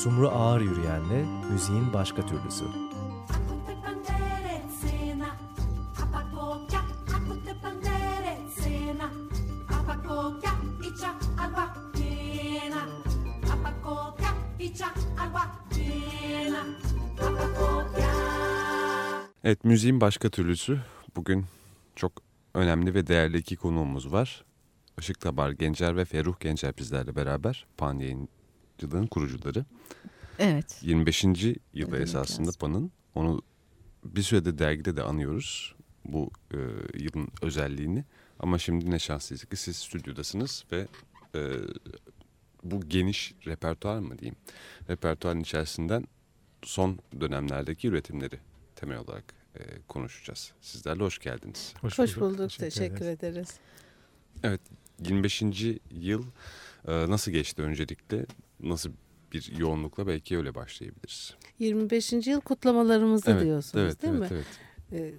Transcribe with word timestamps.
Sumru 0.00 0.28
Ağır 0.28 0.60
Yürüyen'le 0.60 1.26
müziğin 1.52 1.92
başka 1.92 2.26
türlüsü. 2.26 2.64
Evet 19.44 19.64
müziğin 19.64 20.00
başka 20.00 20.30
türlüsü 20.30 20.80
bugün 21.16 21.46
çok 21.96 22.12
önemli 22.54 22.94
ve 22.94 23.06
değerli 23.06 23.38
iki 23.38 23.56
konuğumuz 23.56 24.12
var. 24.12 24.44
Işık 24.98 25.20
Tabar 25.20 25.50
Gencer 25.50 25.96
ve 25.96 26.04
Ferruh 26.04 26.40
Gencer 26.40 26.76
bizlerle 26.76 27.16
beraber 27.16 27.66
Pan 27.76 28.00
yayıncılığın 28.80 29.06
kurucuları. 29.06 29.64
Evet. 30.38 30.78
25. 30.82 31.24
yılı 31.74 31.98
esasında 31.98 32.46
lazım. 32.46 32.58
Pan'ın. 32.60 32.90
Onu 33.14 33.42
bir 34.04 34.22
sürede 34.22 34.58
dergide 34.58 34.96
de 34.96 35.02
anıyoruz 35.02 35.74
bu 36.04 36.30
e, 36.54 36.58
yılın 36.94 37.28
özelliğini. 37.42 38.04
Ama 38.38 38.58
şimdi 38.58 38.90
ne 38.90 38.98
şanslıyız 38.98 39.44
ki 39.44 39.56
siz 39.56 39.76
stüdyodasınız 39.76 40.64
ve 40.72 40.86
e, 41.34 41.40
bu 42.64 42.80
geniş 42.88 43.34
repertuar 43.46 43.98
mı 43.98 44.18
diyeyim? 44.18 44.36
Repertuarın 44.88 45.40
içerisinden 45.40 46.04
son 46.62 46.98
dönemlerdeki 47.20 47.88
üretimleri 47.88 48.38
temel 48.76 48.98
olarak 48.98 49.24
e, 49.54 49.60
konuşacağız. 49.88 50.52
Sizlerle 50.60 51.02
hoş 51.02 51.18
geldiniz. 51.18 51.74
Hoş, 51.80 51.98
hoş 51.98 52.16
bulduk. 52.16 52.38
bulduk. 52.38 52.50
Teşekkür, 52.50 52.70
Teşekkür 52.70 53.06
ederiz. 53.06 53.34
ederiz. 53.34 53.58
Evet 54.42 54.60
25. 54.98 55.42
yıl 55.90 56.24
e, 56.88 57.10
nasıl 57.10 57.32
geçti 57.32 57.62
öncelikle? 57.62 58.26
Nasıl 58.62 58.92
bir 59.32 59.58
yoğunlukla 59.58 60.06
belki 60.06 60.36
öyle 60.36 60.54
başlayabiliriz. 60.54 61.34
25. 61.58 62.12
yıl 62.12 62.40
kutlamalarımızı 62.40 63.30
evet, 63.30 63.44
diyorsunuz 63.44 63.84
evet, 63.84 64.02
değil 64.02 64.14
evet, 64.14 64.30
mi? 64.30 64.36
Evet. 64.92 65.12
Ee, 65.12 65.14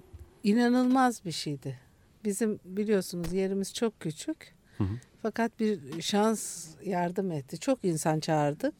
inanılmaz 0.50 1.24
bir 1.24 1.32
şeydi. 1.32 1.78
Bizim 2.24 2.60
biliyorsunuz 2.64 3.32
yerimiz 3.32 3.74
çok 3.74 4.00
küçük. 4.00 4.54
Hı 4.78 4.84
hı. 4.84 4.94
Fakat 5.22 5.60
bir 5.60 6.02
şans 6.02 6.68
yardım 6.84 7.32
etti. 7.32 7.58
Çok 7.58 7.84
insan 7.84 8.20
çağırdık. 8.20 8.74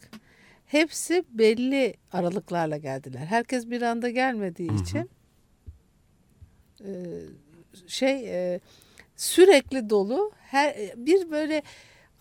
Hepsi 0.67 1.25
belli 1.31 1.95
aralıklarla 2.13 2.77
geldiler. 2.77 3.27
Herkes 3.27 3.71
bir 3.71 3.83
anda 3.83 4.11
gelmediği 4.11 4.71
hı 4.71 4.75
hı. 4.75 4.83
için 4.83 5.11
e, 6.85 6.93
şey 7.87 8.29
e, 8.29 8.61
sürekli 9.17 9.91
dolu. 9.91 10.33
Her 10.41 10.77
bir 10.97 11.31
böyle 11.31 11.63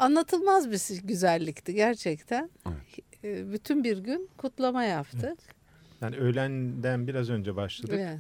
anlatılmaz 0.02 0.72
bir 0.72 1.08
güzellikti 1.08 1.74
gerçekten. 1.74 2.50
Evet. 2.68 3.24
E, 3.24 3.54
bütün 3.54 3.84
bir 3.84 3.98
gün 3.98 4.30
kutlama 4.38 4.84
yaptık. 4.84 5.24
Evet. 5.24 5.40
Yani 6.02 6.16
öğlenden 6.16 7.08
biraz 7.08 7.30
önce 7.30 7.56
başladık. 7.56 8.00
Evet. 8.00 8.20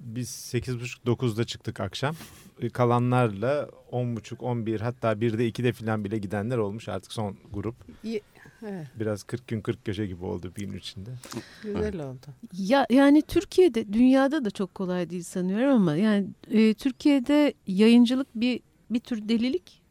Biz 0.00 0.28
8.30-9'da 0.28 1.44
çıktık 1.44 1.80
akşam. 1.80 2.16
E, 2.60 2.70
kalanlarla 2.70 3.68
10.30-11 3.92 4.78
hatta 4.78 5.12
1'de 5.12 5.48
2'de 5.48 5.72
falan 5.72 6.04
bile 6.04 6.18
gidenler 6.18 6.58
olmuş 6.58 6.88
artık 6.88 7.12
son 7.12 7.36
grup. 7.52 7.74
Evet. 8.66 8.86
Biraz 9.00 9.22
40 9.22 9.48
gün 9.48 9.60
40 9.60 9.84
köşe 9.84 10.06
gibi 10.06 10.24
oldu 10.24 10.52
bir 10.56 10.66
gün 10.66 10.78
içinde. 10.78 11.10
Güzel 11.62 12.00
oldu. 12.00 12.26
Ya 12.52 12.86
yani 12.90 13.22
Türkiye'de, 13.22 13.92
dünyada 13.92 14.44
da 14.44 14.50
çok 14.50 14.74
kolay 14.74 15.10
değil 15.10 15.22
sanıyorum 15.22 15.74
ama 15.74 15.96
yani 15.96 16.26
e, 16.50 16.74
Türkiye'de 16.74 17.54
yayıncılık 17.66 18.28
bir 18.34 18.60
bir 18.90 19.00
tür 19.00 19.28
delilik. 19.28 19.81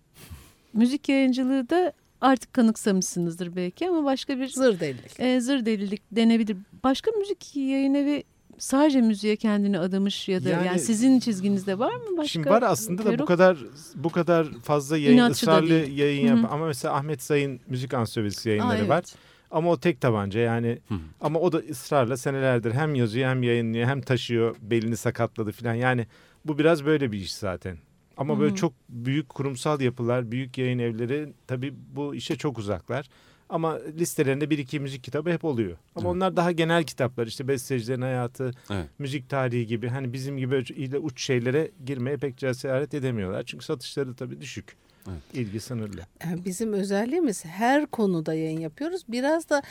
Müzik 0.73 1.09
yayıncılığı 1.09 1.69
da 1.69 1.93
artık 2.21 2.53
kanıksamışsınızdır 2.53 3.55
belki 3.55 3.89
ama 3.89 4.03
başka 4.05 4.39
bir 4.39 4.47
zır 4.47 4.79
delilik. 4.79 5.19
E, 5.19 5.41
zır 5.41 5.65
delilik 5.65 6.01
denebilir. 6.11 6.57
Başka 6.83 7.11
müzik 7.11 7.55
yayın 7.55 7.93
evi 7.93 8.23
sadece 8.57 9.01
müziğe 9.01 9.35
kendini 9.35 9.79
adamış 9.79 10.29
ya 10.29 10.43
da 10.43 10.49
yani, 10.49 10.67
yani 10.67 10.79
sizin 10.79 11.19
çizginizde 11.19 11.79
var 11.79 11.93
mı 11.93 12.17
başka? 12.17 12.27
Şimdi 12.27 12.49
var 12.49 12.61
aslında 12.61 13.03
Peruk? 13.03 13.19
da 13.19 13.23
bu 13.23 13.25
kadar 13.25 13.57
bu 13.95 14.09
kadar 14.09 14.47
fazla 14.63 14.97
yayın 14.97 15.17
İnatçı 15.17 15.33
ısrarlı 15.33 15.73
yayın 15.73 16.27
yap. 16.27 16.51
Ama 16.51 16.67
mesela 16.67 16.93
Ahmet 16.93 17.21
Sayın 17.21 17.59
müzik 17.67 17.93
ansiyovelisi 17.93 18.49
yayınları 18.49 18.71
Aa, 18.71 18.77
evet. 18.77 18.89
var. 18.89 19.03
Ama 19.51 19.69
o 19.69 19.79
tek 19.79 20.01
tabanca 20.01 20.39
yani 20.39 20.79
Hı. 20.87 20.95
ama 21.21 21.39
o 21.39 21.51
da 21.51 21.57
ısrarla 21.57 22.17
senelerdir 22.17 22.71
hem 22.71 22.95
yazıyor 22.95 23.29
hem 23.29 23.43
yayınlıyor 23.43 23.87
hem 23.87 24.01
taşıyor 24.01 24.55
belini 24.61 24.97
sakatladı 24.97 25.51
falan 25.51 25.73
yani 25.73 26.07
bu 26.45 26.57
biraz 26.57 26.85
böyle 26.85 27.11
bir 27.11 27.17
iş 27.17 27.33
zaten. 27.33 27.77
Ama 28.21 28.35
Hı. 28.35 28.39
böyle 28.39 28.55
çok 28.55 28.73
büyük 28.89 29.29
kurumsal 29.29 29.81
yapılar, 29.81 30.31
büyük 30.31 30.57
yayın 30.57 30.79
evleri 30.79 31.33
tabii 31.47 31.73
bu 31.95 32.15
işe 32.15 32.35
çok 32.35 32.57
uzaklar. 32.57 33.09
Ama 33.49 33.79
listelerinde 33.99 34.49
bir 34.49 34.57
iki 34.57 34.79
müzik 34.79 35.03
kitabı 35.03 35.31
hep 35.31 35.45
oluyor. 35.45 35.77
Ama 35.95 36.09
evet. 36.09 36.15
onlar 36.15 36.37
daha 36.37 36.51
genel 36.51 36.83
kitaplar. 36.83 37.27
İşte 37.27 37.47
bestecilerin 37.47 38.01
hayatı, 38.01 38.51
evet. 38.71 38.85
müzik 38.99 39.29
tarihi 39.29 39.67
gibi. 39.67 39.87
Hani 39.87 40.13
bizim 40.13 40.37
gibi 40.37 40.55
ile 40.55 40.97
uç 40.97 41.23
şeylere 41.23 41.71
girmeye 41.85 42.17
pek 42.17 42.37
cesaret 42.37 42.93
edemiyorlar. 42.93 43.43
Çünkü 43.43 43.65
satışları 43.65 44.15
tabii 44.15 44.41
düşük. 44.41 44.75
Evet. 45.07 45.21
İlgi 45.33 45.59
sınırlı. 45.59 46.01
Yani 46.23 46.45
bizim 46.45 46.73
özelliğimiz 46.73 47.45
her 47.45 47.85
konuda 47.85 48.33
yayın 48.33 48.59
yapıyoruz. 48.59 49.01
Biraz 49.07 49.49
da 49.49 49.61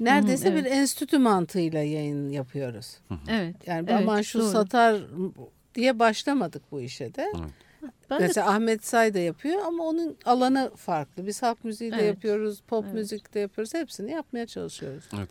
neredeyse 0.00 0.48
Hı, 0.48 0.52
evet. 0.52 0.64
bir 0.64 0.70
enstitü 0.70 1.18
mantığıyla 1.18 1.82
yayın 1.82 2.30
yapıyoruz. 2.30 2.98
Evet. 3.28 3.56
Yani 3.66 3.86
evet, 3.90 4.02
aman 4.02 4.22
şu 4.22 4.38
doğru. 4.38 4.48
satar 4.48 5.00
diye 5.74 5.98
başlamadık 5.98 6.62
bu 6.72 6.80
işe 6.80 7.14
de. 7.14 7.26
Evet. 7.36 7.50
Ben 8.10 8.20
Mesela 8.20 8.46
de... 8.46 8.50
Ahmet 8.50 8.86
Say 8.86 9.14
da 9.14 9.18
yapıyor 9.18 9.62
ama 9.66 9.84
onun 9.84 10.16
alanı 10.24 10.72
farklı. 10.76 11.26
Biz 11.26 11.42
halk 11.42 11.64
müziği 11.64 11.92
de 11.92 11.96
evet. 11.96 12.06
yapıyoruz, 12.06 12.60
pop 12.60 12.84
evet. 12.84 12.94
müzik 12.94 13.34
de 13.34 13.40
yapıyoruz. 13.40 13.74
Hepsini 13.74 14.10
yapmaya 14.10 14.46
çalışıyoruz. 14.46 15.04
Evet. 15.18 15.28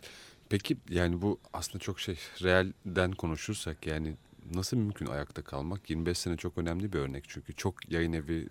Peki 0.48 0.76
yani 0.90 1.22
bu 1.22 1.38
aslında 1.52 1.78
çok 1.78 2.00
şey 2.00 2.18
realden 2.42 3.12
konuşursak 3.12 3.86
yani 3.86 4.14
nasıl 4.54 4.76
mümkün 4.76 5.06
ayakta 5.06 5.42
kalmak? 5.42 5.90
25 5.90 6.18
sene 6.18 6.36
çok 6.36 6.58
önemli 6.58 6.92
bir 6.92 6.98
örnek 6.98 7.24
çünkü 7.28 7.54
çok 7.54 7.92
yayın 7.92 8.12
evi 8.12 8.48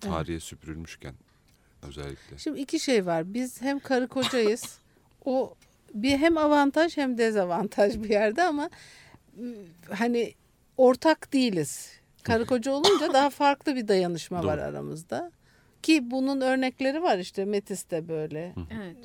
tarihe 0.00 0.32
evet. 0.32 0.42
süpürülmüşken 0.42 1.14
özellikle. 1.82 2.38
Şimdi 2.38 2.60
iki 2.60 2.80
şey 2.80 3.06
var. 3.06 3.34
Biz 3.34 3.62
hem 3.62 3.78
karı 3.78 4.08
kocayız. 4.08 4.78
o 5.24 5.54
bir 5.94 6.18
hem 6.18 6.38
avantaj 6.38 6.96
hem 6.96 7.18
dezavantaj 7.18 8.02
bir 8.02 8.10
yerde 8.10 8.42
ama 8.42 8.70
ıı, 9.40 9.54
hani 9.90 10.34
ortak 10.76 11.32
değiliz. 11.32 11.90
Karı 12.24 12.46
koca 12.46 12.72
olunca 12.72 13.12
daha 13.12 13.30
farklı 13.30 13.76
bir 13.76 13.88
dayanışma 13.88 14.38
Doğru. 14.38 14.46
var 14.46 14.58
aramızda. 14.58 15.32
Ki 15.82 16.10
bunun 16.10 16.40
örnekleri 16.40 17.02
var 17.02 17.18
işte 17.18 17.44
Metis 17.44 17.90
de 17.90 18.08
böyle. 18.08 18.54
Evet. 18.70 18.96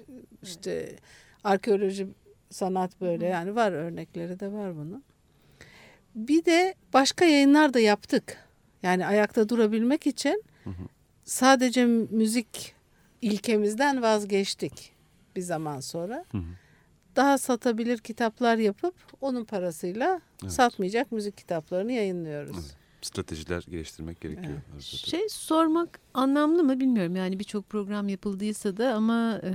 İşte 0.44 0.96
arkeoloji 1.44 2.08
sanat 2.50 3.02
böyle 3.02 3.26
yani 3.26 3.56
var 3.56 3.72
örnekleri 3.72 4.40
de 4.40 4.52
var 4.52 4.76
bunun. 4.76 5.04
Bir 6.16 6.46
de 6.46 6.76
başka 6.94 7.26
yayınlar 7.26 7.74
da 7.74 7.80
yaptık. 7.80 8.38
Yani 8.84 9.06
ayakta 9.06 9.50
durabilmek 9.50 10.08
için 10.08 10.44
sadece 11.24 11.86
müzik 11.86 12.76
ilkemizden 13.22 14.02
vazgeçtik 14.02 14.94
bir 15.36 15.42
zaman 15.42 15.80
sonra. 15.80 16.26
Daha 17.16 17.38
satabilir 17.38 17.98
kitaplar 17.98 18.58
yapıp 18.58 18.96
onun 19.22 19.46
parasıyla 19.46 20.22
evet. 20.44 20.54
satmayacak 20.54 21.12
müzik 21.12 21.38
kitaplarını 21.38 21.92
yayınlıyoruz. 21.92 22.58
Evet 22.60 22.79
stratejiler 23.02 23.66
geliştirmek 23.70 24.22
gerekiyor. 24.22 24.58
Evet. 24.74 24.84
Şey 24.84 25.30
sormak 25.30 26.00
anlamlı 26.14 26.64
mı 26.64 26.80
bilmiyorum. 26.80 27.16
Yani 27.16 27.40
birçok 27.40 27.70
program 27.70 28.10
yapıldıysa 28.10 28.78
da 28.78 28.94
ama 28.94 29.42
e, 29.44 29.54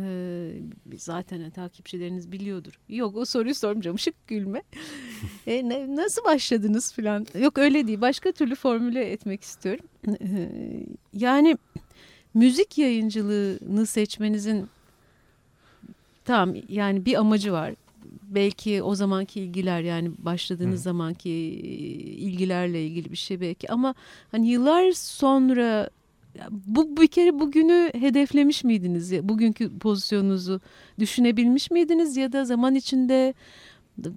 zaten 0.97 1.51
takipçileriniz 1.51 2.33
biliyordur. 2.33 2.81
Yok 2.89 3.17
o 3.17 3.25
soruyu 3.25 3.55
sormayacağım. 3.55 3.99
Şık 3.99 4.27
gülme. 4.27 4.63
e, 5.47 5.69
ne, 5.69 5.97
nasıl 5.97 6.25
başladınız 6.25 6.93
falan? 6.93 7.27
Yok 7.39 7.59
öyle 7.59 7.87
değil. 7.87 8.01
Başka 8.01 8.33
türlü 8.33 8.55
formüle 8.55 9.11
etmek 9.11 9.43
istiyorum. 9.43 9.87
E, 10.09 10.51
yani 11.13 11.59
müzik 12.35 12.79
yayıncılığını 12.79 13.87
seçmenizin 13.87 14.69
tamam 16.25 16.57
yani 16.69 17.05
bir 17.05 17.15
amacı 17.15 17.53
var 17.53 17.75
belki 18.35 18.83
o 18.83 18.95
zamanki 18.95 19.41
ilgiler 19.41 19.81
yani 19.81 20.11
başladığınız 20.19 20.81
Hı. 20.81 20.83
zamanki 20.83 21.31
ilgilerle 21.31 22.87
ilgili 22.87 23.11
bir 23.11 23.17
şey 23.17 23.41
belki 23.41 23.73
ama 23.73 23.95
hani 24.33 24.49
yıllar 24.49 24.93
sonra 24.93 25.91
bu 26.51 26.97
bir 26.97 27.07
kere 27.07 27.39
bugünü 27.39 27.91
hedeflemiş 27.95 28.65
miydiniz? 28.65 29.29
Bugünkü 29.29 29.79
pozisyonunuzu 29.79 30.61
düşünebilmiş 30.99 31.71
miydiniz 31.71 32.17
ya 32.17 32.33
da 32.33 32.45
zaman 32.45 32.75
içinde 32.75 33.35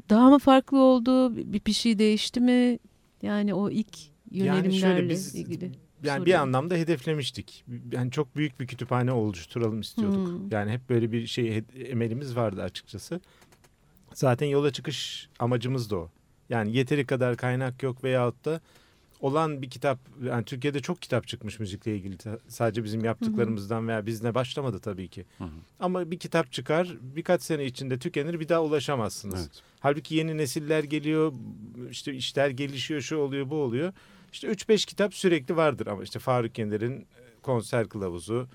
daha 0.10 0.30
mı 0.30 0.40
farklı 0.40 0.80
oldu? 0.80 1.36
Bir, 1.38 1.66
bir 1.66 1.74
şey 1.74 2.00
değişti 2.00 2.40
mi? 2.40 2.80
Yani 3.22 3.54
o 3.54 3.69
ilk 3.69 3.98
yönelimlerle 4.31 4.75
yani 4.75 4.80
şöyle 4.80 5.10
biz, 5.10 5.36
ilgili. 5.36 5.64
Yani 5.64 5.72
soruyorum. 6.04 6.25
bir 6.25 6.34
anlamda 6.34 6.75
hedeflemiştik. 6.75 7.66
Yani 7.92 8.12
çok 8.12 8.36
büyük 8.36 8.60
bir 8.60 8.68
kütüphane 8.68 9.12
oluşturalım 9.12 9.81
istiyorduk. 9.81 10.28
Hmm. 10.28 10.52
Yani 10.52 10.72
hep 10.72 10.90
böyle 10.90 11.12
bir 11.12 11.28
şey 11.28 11.64
emelimiz 11.90 12.36
vardı 12.36 12.64
açıkçası. 12.64 13.22
Zaten 14.18 14.48
yola 14.48 14.72
çıkış 14.72 15.30
amacımız 15.40 15.90
da 15.90 15.98
o. 15.98 16.10
Yani 16.50 16.78
yeteri 16.78 17.06
kadar 17.06 17.38
kaynak 17.38 17.84
yok 17.84 18.04
veyahut 18.04 18.46
da 18.46 18.62
olan 19.22 19.62
bir 19.62 19.69
kitap 19.69 20.00
yani 20.24 20.46
Türkiye'de 20.46 20.80
çok 20.80 21.02
kitap 21.02 21.28
çıkmış 21.28 21.60
müzikle 21.60 21.96
ilgili 21.96 22.18
sadece 22.48 22.84
bizim 22.84 23.06
yaptıklarımızdan 23.06 23.88
veya 23.88 24.06
bizle 24.06 24.36
başlamadı 24.36 24.80
tabii 24.80 25.08
ki. 25.08 25.25
Hı 25.38 25.44
hı. 25.44 25.50
Ama 25.80 26.12
bir 26.12 26.19
kitap 26.19 26.52
çıkar 26.52 26.98
birkaç 27.02 27.42
sene 27.42 27.66
içinde 27.66 28.00
tükenir 28.00 28.40
bir 28.40 28.50
daha 28.50 28.64
ulaşamazsınız. 28.64 29.42
Evet. 29.42 29.64
Halbuki 29.80 30.16
yeni 30.16 30.38
nesiller 30.38 30.84
geliyor 30.84 31.34
işte 31.92 32.14
işler 32.14 32.50
gelişiyor 32.50 33.02
şu 33.02 33.18
oluyor 33.18 33.50
bu 33.50 33.56
oluyor. 33.56 33.94
İşte 34.34 34.48
3-5 34.48 34.86
kitap 34.88 35.14
sürekli 35.14 35.56
vardır 35.56 35.88
ama 35.88 36.04
işte 36.04 36.19
Faruk 36.19 36.58
Yener'in 36.58 37.00
e, 37.02 37.06
konser 37.42 37.90
kılavuzu 37.90 38.48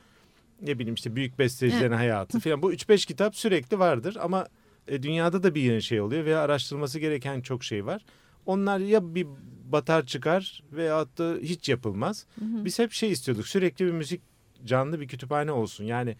ne 0.62 0.78
bileyim 0.78 0.94
işte 0.94 1.16
büyük 1.16 1.38
bestecilerin 1.38 1.90
evet. 1.90 1.98
hayatı 1.98 2.40
falan 2.40 2.62
bu 2.62 2.72
3-5 2.72 3.06
kitap 3.06 3.36
sürekli 3.36 3.78
vardır 3.78 4.16
ama 4.20 4.46
e, 4.88 5.02
dünyada 5.02 5.42
da 5.42 5.54
bir 5.54 5.80
şey 5.80 6.00
oluyor 6.00 6.24
veya 6.24 6.40
araştırılması 6.40 6.98
gereken 6.98 7.40
çok 7.40 7.64
şey 7.64 7.86
var. 7.86 8.04
Onlar 8.46 8.78
ya 8.78 9.14
bir 9.14 9.26
batar 9.64 10.06
çıkar 10.06 10.62
veyahut 10.72 11.18
da 11.18 11.36
hiç 11.42 11.68
yapılmaz. 11.68 12.26
Hı 12.38 12.44
hı. 12.44 12.64
Biz 12.64 12.78
hep 12.78 12.92
şey 12.92 13.12
istiyorduk 13.12 13.48
sürekli 13.48 13.86
bir 13.86 13.92
müzik 13.92 14.20
canlı 14.64 15.00
bir 15.00 15.08
kütüphane 15.08 15.52
olsun. 15.52 15.84
Yani 15.84 16.16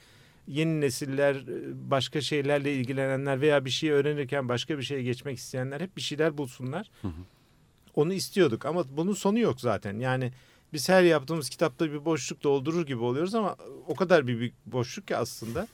yeni 0.47 0.81
nesiller 0.81 1.35
e, 1.35 1.91
başka 1.91 2.21
şeylerle 2.21 2.75
ilgilenenler 2.75 3.41
veya 3.41 3.65
bir 3.65 3.71
şey 3.71 3.91
öğrenirken 3.91 4.49
başka 4.49 4.79
bir 4.79 4.83
şeye 4.83 5.03
geçmek 5.03 5.39
isteyenler 5.39 5.81
hep 5.81 5.97
bir 5.97 6.03
şeyler 6.03 6.39
bulsunlar. 6.39 6.91
Hı 7.03 7.09
hı. 7.09 7.13
Onu 7.95 8.13
istiyorduk 8.13 8.67
ama 8.67 8.85
bunun 8.97 9.13
sonu 9.13 9.39
yok 9.39 9.61
zaten. 9.61 9.99
Yani 9.99 10.33
biz 10.73 10.89
her 10.89 11.03
yaptığımız 11.03 11.49
kitapta 11.49 11.93
bir 11.93 12.05
boşluk 12.05 12.43
doldurur 12.43 12.87
gibi 12.87 13.03
oluyoruz 13.03 13.35
ama 13.35 13.57
o 13.87 13.95
kadar 13.95 14.27
bir, 14.27 14.41
bir 14.41 14.53
boşluk 14.67 15.09
ki 15.09 15.17
aslında. 15.17 15.69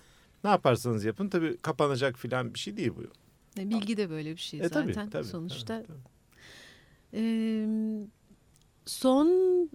Ne 0.45 0.51
yaparsanız 0.51 1.05
yapın 1.05 1.29
tabii 1.29 1.57
kapanacak 1.57 2.19
filan 2.19 2.55
bir 2.55 2.59
şey 2.59 2.77
değil 2.77 2.93
bu. 2.97 3.03
E, 3.61 3.71
bilgi 3.71 3.97
de 3.97 4.11
böyle 4.11 4.33
bir 4.33 4.41
şey 4.41 4.61
e, 4.61 4.69
zaten 4.69 4.93
tabii, 4.93 5.11
tabii, 5.11 5.25
sonuçta. 5.25 5.83
Tabii, 5.83 5.87
tabii. 5.87 5.99
Ee, 7.15 7.67
son 8.87 9.29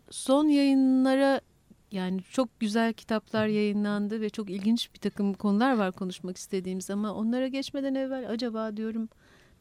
son 0.09 0.47
yayınlara 0.47 1.41
yani 1.91 2.21
çok 2.31 2.59
güzel 2.59 2.93
kitaplar 2.93 3.47
yayınlandı 3.47 4.21
ve 4.21 4.29
çok 4.29 4.49
ilginç 4.49 4.93
bir 4.93 4.99
takım 4.99 5.33
konular 5.33 5.77
var 5.77 5.91
konuşmak 5.91 6.37
istediğimiz 6.37 6.89
ama 6.89 7.13
onlara 7.13 7.47
geçmeden 7.47 7.95
evvel 7.95 8.29
acaba 8.29 8.77
diyorum 8.77 9.09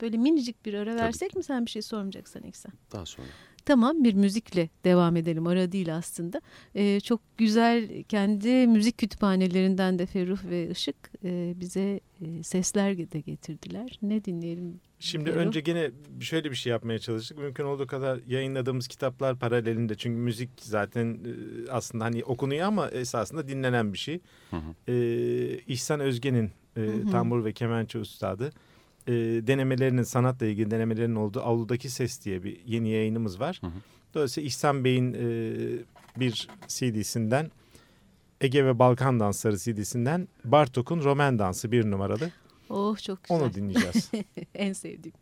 böyle 0.00 0.16
minicik 0.16 0.66
bir 0.66 0.74
ara 0.74 0.96
versek 0.96 1.30
Tabii. 1.30 1.38
mi 1.38 1.44
sen 1.44 1.66
bir 1.66 1.70
şey 1.70 1.82
sormayacaksan 1.82 2.42
İksen? 2.42 2.72
Daha 2.92 3.06
sonra. 3.06 3.28
Tamam 3.64 4.04
bir 4.04 4.14
müzikle 4.14 4.68
devam 4.84 5.16
edelim 5.16 5.46
ara 5.46 5.72
değil 5.72 5.96
aslında. 5.96 6.40
Ee, 6.74 7.00
çok 7.00 7.20
güzel 7.38 8.02
kendi 8.02 8.66
müzik 8.66 8.98
kütüphanelerinden 8.98 9.98
de 9.98 10.06
Ferruh 10.06 10.44
ve 10.44 10.70
Işık 10.70 10.96
e, 11.24 11.54
bize 11.56 12.00
e, 12.20 12.42
sesler 12.42 13.12
de 13.12 13.20
getirdiler. 13.20 13.98
Ne 14.02 14.24
dinleyelim? 14.24 14.80
Şimdi 14.98 15.30
Ferruh? 15.30 15.40
önce 15.40 15.60
gene 15.60 15.90
şöyle 16.20 16.50
bir 16.50 16.56
şey 16.56 16.70
yapmaya 16.70 16.98
çalıştık. 16.98 17.38
Mümkün 17.38 17.64
olduğu 17.64 17.86
kadar 17.86 18.20
yayınladığımız 18.26 18.88
kitaplar 18.88 19.38
paralelinde. 19.38 19.94
Çünkü 19.94 20.20
müzik 20.20 20.50
zaten 20.60 21.14
e, 21.14 21.70
aslında 21.70 22.04
hani 22.04 22.24
okunuyor 22.24 22.66
ama 22.66 22.88
esasında 22.88 23.48
dinlenen 23.48 23.92
bir 23.92 23.98
şey. 23.98 24.20
Hı 24.50 24.56
hı. 24.56 24.92
Ee, 24.92 25.58
İhsan 25.58 26.00
Özge'nin 26.00 26.50
e, 26.76 26.80
hı 26.80 26.92
hı. 26.92 27.10
tambur 27.10 27.44
ve 27.44 27.52
kemençe 27.52 27.98
üstadı 27.98 28.52
e, 29.06 29.12
denemelerinin 29.46 30.02
sanatla 30.02 30.46
ilgili 30.46 30.70
denemelerinin 30.70 31.16
olduğu 31.16 31.40
Avludaki 31.40 31.90
Ses 31.90 32.24
diye 32.24 32.42
bir 32.42 32.60
yeni 32.66 32.88
yayınımız 32.88 33.40
var. 33.40 33.58
Hı 33.60 33.66
hı. 33.66 33.70
Dolayısıyla 34.14 34.46
İhsan 34.46 34.84
Bey'in 34.84 35.12
e, 35.12 35.20
bir 36.20 36.48
CD'sinden 36.68 37.50
Ege 38.40 38.64
ve 38.64 38.78
Balkan 38.78 39.20
Dansları 39.20 39.56
CD'sinden 39.56 40.28
Bartok'un 40.44 41.00
Roman 41.00 41.38
Dansı 41.38 41.72
bir 41.72 41.90
numaralı. 41.90 42.30
Oh 42.70 42.98
çok 42.98 43.24
güzel. 43.24 43.40
Onu 43.40 43.54
dinleyeceğiz. 43.54 44.10
en 44.54 44.72
sevdiğim. 44.72 45.14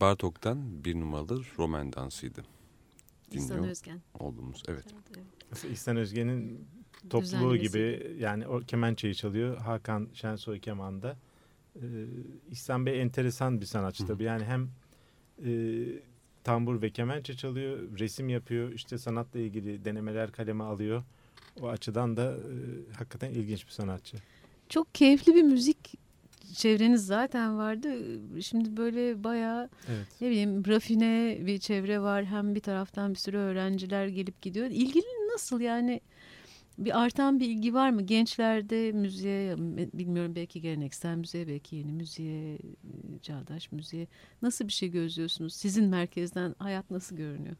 Bartok'tan 0.00 0.84
bir 0.84 1.00
numaralı 1.00 1.42
roman 1.58 1.92
dansıydı. 1.92 2.44
Dinliyor 3.30 3.44
İhsan 3.44 3.64
Özgen. 3.64 4.00
Olduğumuz 4.18 4.62
evet. 4.68 4.84
evet. 5.16 5.64
İhsan 5.72 5.96
Özgen'in 5.96 6.68
topluluğu 7.10 7.56
gibi 7.56 8.16
yani 8.18 8.46
o 8.46 8.60
kemençeyi 8.60 9.14
çalıyor. 9.14 9.56
Hakan 9.56 10.08
Şensoy 10.14 10.60
kemanda. 10.60 11.16
Ee, 11.76 11.80
İhsan 12.50 12.86
Bey 12.86 13.02
enteresan 13.02 13.60
bir 13.60 13.66
sanatçı 13.66 14.06
tabii. 14.06 14.24
Yani 14.24 14.44
hem 14.44 14.70
e, 15.46 15.52
tambur 16.44 16.82
ve 16.82 16.90
kemençe 16.90 17.36
çalıyor, 17.36 17.78
resim 17.98 18.28
yapıyor, 18.28 18.72
işte 18.72 18.98
sanatla 18.98 19.40
ilgili 19.40 19.84
denemeler 19.84 20.32
kaleme 20.32 20.64
alıyor. 20.64 21.02
O 21.60 21.68
açıdan 21.68 22.16
da 22.16 22.36
e, 22.36 22.92
hakikaten 22.94 23.30
ilginç 23.30 23.66
bir 23.66 23.72
sanatçı. 23.72 24.16
Çok 24.68 24.94
keyifli 24.94 25.34
bir 25.34 25.42
müzik 25.42 25.94
çevreniz 26.54 27.06
zaten 27.06 27.58
vardı. 27.58 27.88
Şimdi 28.42 28.76
böyle 28.76 29.24
bayağı 29.24 29.68
evet. 29.88 30.06
ne 30.20 30.30
bileyim 30.30 30.66
rafine 30.66 31.38
bir 31.46 31.58
çevre 31.58 32.00
var. 32.00 32.24
Hem 32.24 32.54
bir 32.54 32.60
taraftan 32.60 33.10
bir 33.10 33.18
sürü 33.18 33.36
öğrenciler 33.36 34.06
gelip 34.06 34.42
gidiyor. 34.42 34.66
İlgili 34.66 35.04
nasıl 35.32 35.60
yani? 35.60 36.00
Bir 36.78 37.02
artan 37.02 37.40
bir 37.40 37.48
ilgi 37.48 37.74
var 37.74 37.90
mı? 37.90 38.02
Gençlerde 38.02 38.92
müziğe, 38.92 39.56
bilmiyorum 39.94 40.34
belki 40.34 40.60
geleneksel 40.60 41.16
müziğe, 41.16 41.48
belki 41.48 41.76
yeni 41.76 41.92
müziğe, 41.92 42.58
çağdaş 43.22 43.72
müziğe. 43.72 44.06
Nasıl 44.42 44.68
bir 44.68 44.72
şey 44.72 44.90
gözlüyorsunuz? 44.90 45.54
Sizin 45.54 45.84
merkezden 45.84 46.54
hayat 46.58 46.90
nasıl 46.90 47.16
görünüyor? 47.16 47.56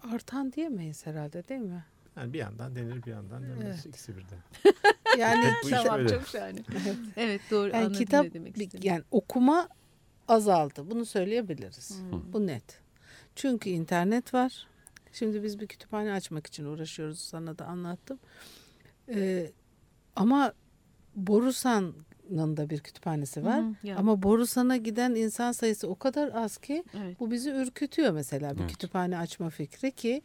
Artan 0.00 0.52
diyemeyiz 0.52 1.06
herhalde 1.06 1.48
değil 1.48 1.60
mi? 1.60 1.84
Yani 2.16 2.32
bir 2.32 2.38
yandan 2.38 2.74
denir 2.74 3.02
bir 3.02 3.10
yandan 3.10 3.42
denmez. 3.42 3.64
Evet. 3.64 3.86
İkisi 3.86 4.16
birden. 4.16 4.38
Yani 5.18 5.52
tamam 5.70 6.06
çok 6.06 6.28
şahane. 6.28 6.58
Evet. 6.70 6.96
evet 7.16 7.40
doğru 7.50 7.68
yani 7.68 7.76
anladım 7.76 7.98
kitap, 7.98 8.24
ne 8.24 8.34
demek 8.34 8.56
istedim. 8.56 8.80
Yani 8.82 9.02
okuma 9.10 9.68
azaldı. 10.28 10.90
Bunu 10.90 11.06
söyleyebiliriz. 11.06 12.00
Hmm. 12.00 12.32
Bu 12.32 12.46
net. 12.46 12.80
Çünkü 13.34 13.70
internet 13.70 14.34
var. 14.34 14.66
Şimdi 15.12 15.42
biz 15.42 15.60
bir 15.60 15.66
kütüphane 15.66 16.12
açmak 16.12 16.46
için 16.46 16.64
uğraşıyoruz. 16.64 17.18
Sana 17.18 17.58
da 17.58 17.66
anlattım. 17.66 18.18
Ee, 19.08 19.50
ama 20.16 20.52
Borusan'ın 21.14 22.56
da 22.56 22.70
bir 22.70 22.80
kütüphanesi 22.80 23.44
var. 23.44 23.60
Hı, 23.62 23.74
yani. 23.82 23.98
Ama 23.98 24.22
Borusan'a 24.22 24.76
giden 24.76 25.14
insan 25.14 25.52
sayısı 25.52 25.88
o 25.88 25.94
kadar 25.94 26.30
az 26.34 26.58
ki 26.58 26.84
evet. 26.96 27.20
bu 27.20 27.30
bizi 27.30 27.50
ürkütüyor 27.50 28.12
mesela 28.12 28.54
bir 28.54 28.60
evet. 28.60 28.70
kütüphane 28.70 29.18
açma 29.18 29.50
fikri 29.50 29.92
ki 29.92 30.22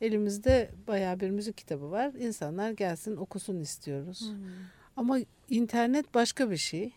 Elimizde 0.00 0.70
baya 0.88 1.20
bir 1.20 1.30
müzik 1.30 1.56
kitabı 1.56 1.90
var. 1.90 2.12
İnsanlar 2.14 2.70
gelsin 2.70 3.16
okusun 3.16 3.60
istiyoruz. 3.60 4.20
Hmm. 4.20 4.36
Ama 4.96 5.18
internet 5.50 6.14
başka 6.14 6.50
bir 6.50 6.56
şey. 6.56 6.92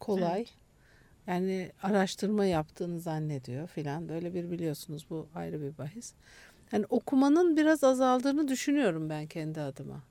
Kolay. 0.00 0.40
Evet. 0.40 0.54
Yani 1.26 1.72
araştırma 1.82 2.44
yaptığını 2.44 3.00
zannediyor 3.00 3.68
filan. 3.68 4.08
Böyle 4.08 4.34
bir 4.34 4.50
biliyorsunuz 4.50 5.06
bu 5.10 5.28
ayrı 5.34 5.62
bir 5.62 5.78
bahis. 5.78 6.12
Yani 6.72 6.86
okumanın 6.88 7.56
biraz 7.56 7.84
azaldığını 7.84 8.48
düşünüyorum 8.48 9.10
ben 9.10 9.26
kendi 9.26 9.60
adıma. 9.60 10.02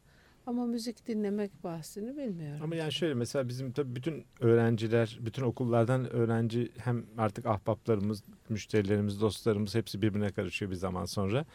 Ama 0.48 0.66
müzik 0.66 1.08
dinlemek 1.08 1.64
bahsini 1.64 2.18
bilmiyorum. 2.18 2.60
Ama 2.64 2.76
yani 2.76 2.92
şöyle 2.92 3.14
mesela 3.14 3.48
bizim 3.48 3.72
tabii 3.72 3.96
bütün 3.96 4.26
öğrenciler, 4.40 5.18
bütün 5.22 5.44
okullardan 5.44 6.14
öğrenci 6.14 6.72
hem 6.78 7.06
artık 7.18 7.46
ahbaplarımız, 7.46 8.24
müşterilerimiz, 8.50 9.22
dostlarımız 9.22 9.76
hepsi 9.76 10.02
birbirine 10.02 10.32
karışıyor 10.32 10.72
bir 10.72 10.76
zaman 10.76 11.06
sonra. 11.06 11.46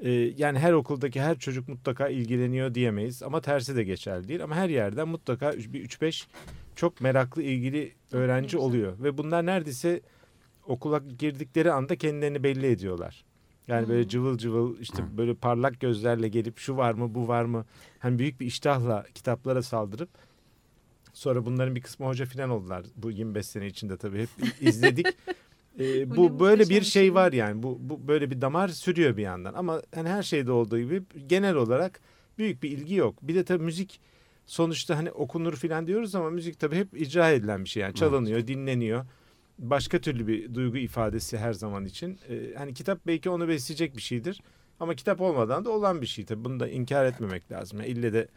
Ee, 0.00 0.10
yani 0.10 0.58
her 0.58 0.72
okuldaki 0.72 1.20
her 1.20 1.38
çocuk 1.38 1.68
mutlaka 1.68 2.08
ilgileniyor 2.08 2.74
diyemeyiz 2.74 3.22
ama 3.22 3.40
tersi 3.40 3.76
de 3.76 3.84
geçerli 3.84 4.28
değil. 4.28 4.44
Ama 4.44 4.54
her 4.54 4.68
yerden 4.68 5.08
mutlaka 5.08 5.52
bir 5.52 5.88
3-5 5.88 6.26
çok 6.76 7.00
meraklı 7.00 7.42
ilgili 7.42 7.92
öğrenci 8.12 8.58
oluyor. 8.58 9.02
Ve 9.02 9.18
bunlar 9.18 9.46
neredeyse 9.46 10.00
okula 10.66 10.98
girdikleri 11.18 11.72
anda 11.72 11.96
kendilerini 11.96 12.42
belli 12.42 12.66
ediyorlar. 12.66 13.24
Yani 13.68 13.88
böyle 13.88 14.08
cıvıl 14.08 14.38
cıvıl 14.38 14.80
işte 14.80 15.04
böyle 15.16 15.34
parlak 15.34 15.80
gözlerle 15.80 16.28
gelip 16.28 16.58
şu 16.58 16.76
var 16.76 16.94
mı 16.94 17.14
bu 17.14 17.28
var 17.28 17.44
mı 17.44 17.64
hani 17.98 18.18
büyük 18.18 18.40
bir 18.40 18.46
iştahla 18.46 19.06
kitaplara 19.14 19.62
saldırıp 19.62 20.08
sonra 21.12 21.46
bunların 21.46 21.74
bir 21.74 21.80
kısmı 21.80 22.06
hoca 22.06 22.26
filan 22.26 22.50
oldular 22.50 22.84
bu 22.96 23.10
25 23.10 23.46
sene 23.46 23.66
içinde 23.66 23.96
tabii 23.96 24.22
hep 24.22 24.28
izledik. 24.60 25.06
Ee, 25.80 26.16
Bu 26.16 26.40
böyle 26.40 26.62
bir 26.62 26.68
şey 26.68 26.82
şey. 26.82 27.14
var 27.14 27.32
yani 27.32 27.62
bu, 27.62 27.78
bu 27.80 28.08
böyle 28.08 28.30
bir 28.30 28.40
damar 28.40 28.68
sürüyor 28.68 29.16
bir 29.16 29.22
yandan 29.22 29.54
ama 29.54 29.82
hani 29.94 30.08
her 30.08 30.22
şeyde 30.22 30.52
olduğu 30.52 30.78
gibi 30.78 31.02
genel 31.26 31.54
olarak 31.54 32.00
büyük 32.38 32.62
bir 32.62 32.70
ilgi 32.70 32.94
yok. 32.94 33.18
Bir 33.22 33.34
de 33.34 33.44
tabii 33.44 33.64
müzik 33.64 34.00
sonuçta 34.46 34.96
hani 34.96 35.10
okunur 35.10 35.56
filan 35.56 35.86
diyoruz 35.86 36.14
ama 36.14 36.30
müzik 36.30 36.60
tabii 36.60 36.76
hep 36.76 37.00
icra 37.00 37.30
edilen 37.30 37.64
bir 37.64 37.68
şey 37.68 37.82
yani 37.82 37.94
çalınıyor, 37.94 38.46
dinleniyor. 38.46 39.04
Başka 39.58 40.00
türlü 40.00 40.26
bir 40.26 40.54
duygu 40.54 40.76
ifadesi 40.76 41.38
her 41.38 41.52
zaman 41.52 41.84
için. 41.84 42.18
Ee, 42.28 42.54
hani 42.58 42.74
kitap 42.74 42.98
belki 43.06 43.30
onu 43.30 43.48
besleyecek 43.48 43.96
bir 43.96 44.02
şeydir. 44.02 44.42
Ama 44.80 44.94
kitap 44.94 45.20
olmadan 45.20 45.64
da 45.64 45.70
olan 45.70 46.00
bir 46.02 46.06
şey 46.06 46.24
tabii. 46.24 46.44
Bunu 46.44 46.60
da 46.60 46.68
inkar 46.68 47.04
etmemek 47.04 47.52
lazım. 47.52 47.80
Yani 47.80 47.88
ille 47.88 48.12
de 48.12 48.28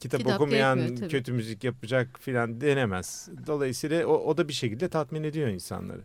kitap, 0.00 0.20
Kitap 0.20 0.34
okumayan 0.34 0.94
tabii. 0.94 1.08
kötü 1.08 1.32
müzik 1.32 1.64
yapacak 1.64 2.18
filan 2.20 2.60
denemez. 2.60 3.28
Dolayısıyla 3.46 4.06
o, 4.06 4.12
o 4.12 4.36
da 4.36 4.48
bir 4.48 4.52
şekilde 4.52 4.88
tatmin 4.88 5.22
ediyor 5.24 5.48
insanları. 5.48 6.02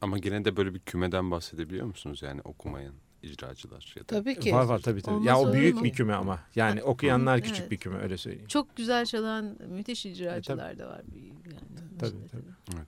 Ama 0.00 0.18
gene 0.18 0.44
de 0.44 0.56
böyle 0.56 0.74
bir 0.74 0.80
kümeden 0.80 1.30
bahsedebiliyor 1.30 1.86
musunuz? 1.86 2.22
Yani 2.22 2.40
okumayan 2.44 2.94
icracılar 3.22 3.94
ya 3.96 4.02
da 4.02 4.06
Tabii 4.06 4.38
ki. 4.38 4.52
Var 4.52 4.64
var 4.64 4.78
tabii 4.78 5.02
tabii. 5.02 5.14
Olmaz 5.14 5.26
ya 5.26 5.40
o 5.40 5.52
büyük 5.52 5.74
mu? 5.74 5.84
bir 5.84 5.92
küme 5.92 6.14
ama. 6.14 6.38
Yani 6.54 6.82
okuyanlar 6.82 7.40
küçük 7.40 7.60
evet. 7.60 7.70
bir 7.70 7.76
küme 7.76 7.98
öyle 7.98 8.18
söyleyeyim. 8.18 8.48
Çok 8.48 8.76
güzel 8.76 9.06
çalan 9.06 9.56
müthiş 9.68 10.06
icracılar 10.06 10.78
da 10.78 10.88
var. 10.88 11.02
Yani. 11.14 11.58
Tabii 11.98 12.28
tabii. 12.32 12.82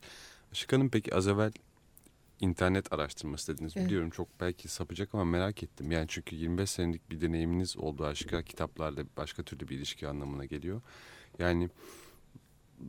Işık 0.56 0.72
Hanım 0.72 0.90
peki 0.90 1.14
az 1.14 1.28
evvel 1.28 1.52
internet 2.40 2.92
araştırması 2.92 3.54
dediniz. 3.54 3.72
Evet. 3.76 3.86
Biliyorum 3.86 4.10
çok 4.10 4.40
belki 4.40 4.68
sapacak 4.68 5.14
ama 5.14 5.24
merak 5.24 5.62
ettim. 5.62 5.90
Yani 5.90 6.06
çünkü 6.08 6.36
25 6.36 6.70
senelik 6.70 7.10
bir 7.10 7.20
deneyiminiz 7.20 7.76
oldu 7.76 8.04
aşikar 8.04 8.42
kitaplarla 8.42 9.04
başka 9.16 9.42
türlü 9.42 9.68
bir 9.68 9.76
ilişki 9.76 10.08
anlamına 10.08 10.44
geliyor. 10.44 10.80
Yani 11.38 11.70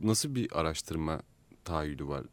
nasıl 0.02 0.34
bir 0.34 0.60
araştırma 0.60 1.22
tahayyülü 1.64 2.08
var 2.08 2.24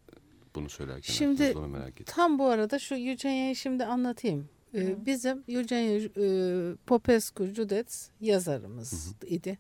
bunu 0.55 0.69
söylerken? 0.69 1.13
Şimdi- 1.13 1.55
merak 1.55 2.01
ettim. 2.01 2.05
Tam 2.15 2.39
bu 2.39 2.45
arada 2.45 2.79
şu 2.79 2.95
Eugenya'yı 2.95 3.55
şimdi 3.55 3.85
anlatayım. 3.85 4.49
Ee, 4.73 5.05
bizim 5.05 5.43
Eugenia 5.47 6.09
e, 6.17 6.75
Popescu 6.87 7.45
Judet 7.45 8.09
yazarımız 8.21 9.13
idi. 9.27 9.57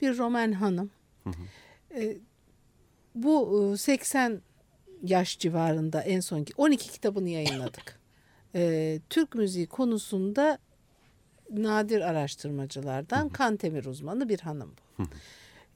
Bir 0.00 0.18
Roman 0.18 0.52
hanım. 0.52 0.90
Ee, 1.94 2.16
bu 3.14 3.70
e, 3.74 3.76
80 3.76 4.42
yaş 5.02 5.38
civarında 5.38 6.02
en 6.02 6.20
son 6.20 6.46
12 6.56 6.90
kitabını 6.90 7.28
yayınladık. 7.28 8.02
Ee, 8.54 9.00
Türk 9.10 9.34
müziği 9.34 9.66
konusunda 9.66 10.58
nadir 11.50 12.00
araştırmacılardan 12.00 13.28
Kantemir 13.28 13.84
uzmanı 13.84 14.28
bir 14.28 14.40
hanım 14.40 14.74
bu. 14.98 15.02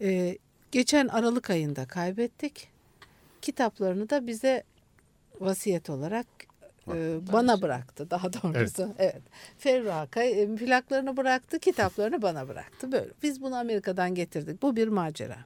Ee, 0.00 0.38
geçen 0.72 1.08
Aralık 1.08 1.50
ayında 1.50 1.86
kaybettik. 1.86 2.68
Kitaplarını 3.42 4.10
da 4.10 4.26
bize 4.26 4.62
vasiyet 5.40 5.90
olarak 5.90 6.26
e, 6.88 7.18
bana 7.32 7.62
bıraktı 7.62 8.10
daha 8.10 8.32
doğrusu. 8.32 8.94
Evet. 8.98 9.22
Ferruha 9.58 10.06
Kay- 10.06 10.42
e, 10.42 10.56
plaklarını 10.56 11.16
bıraktı, 11.16 11.58
kitaplarını 11.58 12.22
bana 12.22 12.48
bıraktı. 12.48 12.92
Böyle. 12.92 13.10
Biz 13.22 13.42
bunu 13.42 13.56
Amerika'dan 13.56 14.14
getirdik. 14.14 14.62
Bu 14.62 14.76
bir 14.76 14.88
macera. 14.88 15.38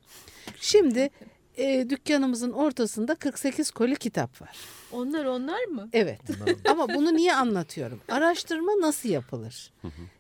Şimdi 0.60 1.10
e, 1.56 1.90
dükkanımızın 1.90 2.52
ortasında 2.52 3.14
48 3.14 3.70
koli 3.70 3.96
kitap 3.96 4.42
var. 4.42 4.56
Onlar 4.92 5.24
onlar 5.24 5.64
mı? 5.64 5.88
Evet. 5.92 6.20
Ama 6.68 6.88
bunu 6.88 7.14
niye 7.16 7.34
anlatıyorum? 7.34 8.00
Araştırma 8.08 8.72
nasıl 8.80 9.08
yapılır? 9.08 9.72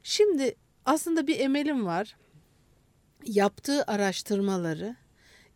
Şimdi 0.02 0.54
aslında 0.84 1.26
bir 1.26 1.40
emelim 1.40 1.86
var. 1.86 2.16
Yaptığı 3.24 3.84
araştırmaları 3.84 4.96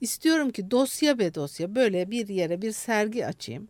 istiyorum 0.01 0.51
ki 0.51 0.71
dosya 0.71 1.19
be 1.19 1.35
dosya 1.35 1.75
böyle 1.75 2.11
bir 2.11 2.29
yere 2.29 2.63
bir 2.63 2.73
sergi 2.73 3.27
açayım 3.27 3.69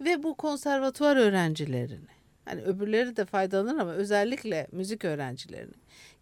ve 0.00 0.22
bu 0.22 0.34
konservatuvar 0.34 1.16
öğrencilerini 1.16 2.08
hani 2.44 2.62
öbürleri 2.62 3.16
de 3.16 3.24
faydalanır 3.24 3.78
ama 3.78 3.92
özellikle 3.92 4.66
müzik 4.72 5.04
öğrencilerini 5.04 5.74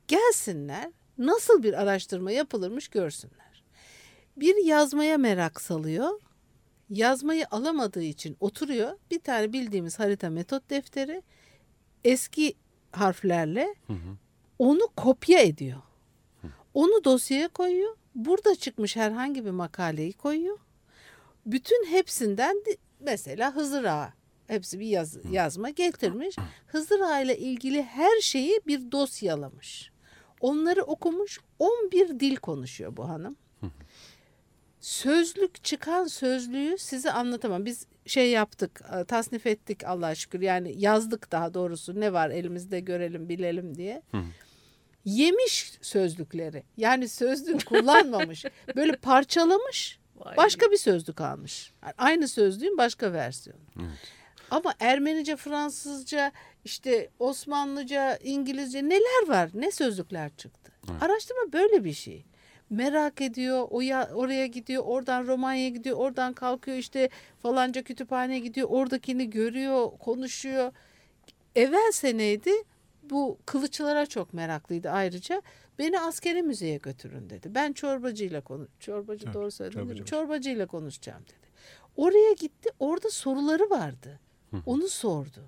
gelsinler 0.09 0.91
nasıl 1.19 1.63
bir 1.63 1.83
araştırma 1.83 2.33
yapılırmış 2.33 2.89
görsünler. 2.89 3.42
Bir 4.37 4.65
yazmaya 4.65 5.19
merak 5.19 5.61
salıyor 5.61 6.21
yazmayı 6.91 7.47
alamadığı 7.51 8.03
için 8.03 8.37
oturuyor. 8.41 8.99
Bir 9.11 9.19
tane 9.21 9.53
bildiğimiz 9.53 9.99
harita 9.99 10.31
metot 10.31 10.71
defteri 10.71 11.23
eski 12.05 12.55
harflerle 12.93 13.75
onu 14.59 14.89
kopya 14.97 15.39
ediyor. 15.41 15.81
Onu 16.75 17.05
dosyaya 17.05 17.49
koyuyor. 17.49 17.97
Burada 18.15 18.55
çıkmış 18.55 18.97
herhangi 18.97 19.45
bir 19.45 19.51
makaleyi 19.51 20.13
koyuyor. 20.13 20.59
Bütün 21.47 21.87
hepsinden 21.87 22.57
de- 22.57 22.77
mesela 23.01 23.57
Hızır 23.57 23.85
Ağa 23.85 24.13
hepsi 24.47 24.81
bir 24.81 24.87
yaz, 24.87 25.17
yazma 25.31 25.71
getirmiş. 25.71 26.37
Hızır 26.67 27.01
Ağa 27.01 27.21
ile 27.21 27.39
ilgili 27.39 27.83
her 27.83 28.21
şeyi 28.21 28.61
bir 28.67 28.93
dosyalamış. 28.93 29.91
Onları 30.41 30.83
okumuş 30.83 31.41
11 31.59 32.21
dil 32.21 32.37
konuşuyor 32.37 32.97
bu 32.97 33.09
hanım 33.09 33.37
sözlük 34.83 35.65
çıkan 35.65 36.05
sözlüğü 36.07 36.79
size 36.79 37.13
anlatamam. 37.13 37.65
Biz 37.65 37.87
şey 38.07 38.31
yaptık, 38.31 38.83
e, 39.01 39.05
tasnif 39.05 39.47
ettik 39.47 39.85
Allah'a 39.85 40.15
şükür. 40.15 40.41
Yani 40.41 40.75
yazdık 40.79 41.33
daha 41.33 41.55
doğrusu 41.55 42.01
ne 42.01 42.13
var 42.13 42.31
elimizde 42.31 42.81
görelim, 42.81 43.29
bilelim 43.29 43.75
diye. 43.75 44.03
Yemiş 45.05 45.73
sözlükleri. 45.83 46.65
Yani 46.77 47.09
sözlük 47.09 47.67
kullanmamış. 47.69 48.45
Böyle 48.77 48.97
parçalamış. 48.97 49.99
Vay. 50.17 50.37
Başka 50.37 50.71
bir 50.71 50.77
sözlük 50.77 51.21
almış. 51.21 51.73
Yani 51.83 51.95
aynı 51.99 52.29
sözlüğün 52.29 52.79
başka 52.79 53.13
versiyonu. 53.13 53.61
Ama 54.51 54.75
Ermenice, 54.81 55.37
Fransızca, 55.37 56.33
işte 56.65 57.11
Osmanlıca, 57.19 58.17
İngilizce 58.17 58.89
neler 58.89 59.29
var? 59.29 59.51
Ne 59.55 59.71
sözlükler 59.71 60.31
çıktı? 60.37 60.73
Araştırma 61.01 61.53
böyle 61.53 61.85
bir 61.85 61.93
şey. 61.93 62.25
Merak 62.73 63.21
ediyor, 63.21 63.67
oya, 63.71 64.11
oraya 64.15 64.47
gidiyor, 64.47 64.83
oradan 64.87 65.27
Romanya'ya 65.27 65.69
gidiyor, 65.69 65.97
oradan 65.97 66.33
kalkıyor 66.33 66.77
işte 66.77 67.09
falanca 67.39 67.83
kütüphaneye 67.83 68.41
gidiyor, 68.41 68.69
oradakini 68.71 69.31
görüyor, 69.31 69.91
konuşuyor. 69.99 70.73
Evvel 71.57 71.93
seneydi 71.93 72.51
bu 73.03 73.39
kılıçlara 73.47 74.07
çok 74.07 74.35
meraklıydı 74.35 74.91
ayrıca. 74.91 75.43
Beni 75.79 76.01
askeri 76.01 76.43
müzeye 76.43 76.77
götürün 76.77 77.31
dedi. 77.31 77.55
Ben 77.55 77.73
çorbacıyla 77.73 78.41
konuş. 78.41 78.69
Çorbacı 78.81 79.25
Evet, 79.25 79.35
doğru 79.35 79.51
söyledim 79.51 79.81
çorbacı. 79.81 80.05
Çorbacıyla 80.05 80.67
konuşacağım 80.67 81.23
dedi. 81.23 81.49
Oraya 81.97 82.33
gitti. 82.33 82.71
Orada 82.79 83.11
soruları 83.11 83.71
vardı. 83.71 84.21
Onu 84.67 84.89
sordu. 84.89 85.41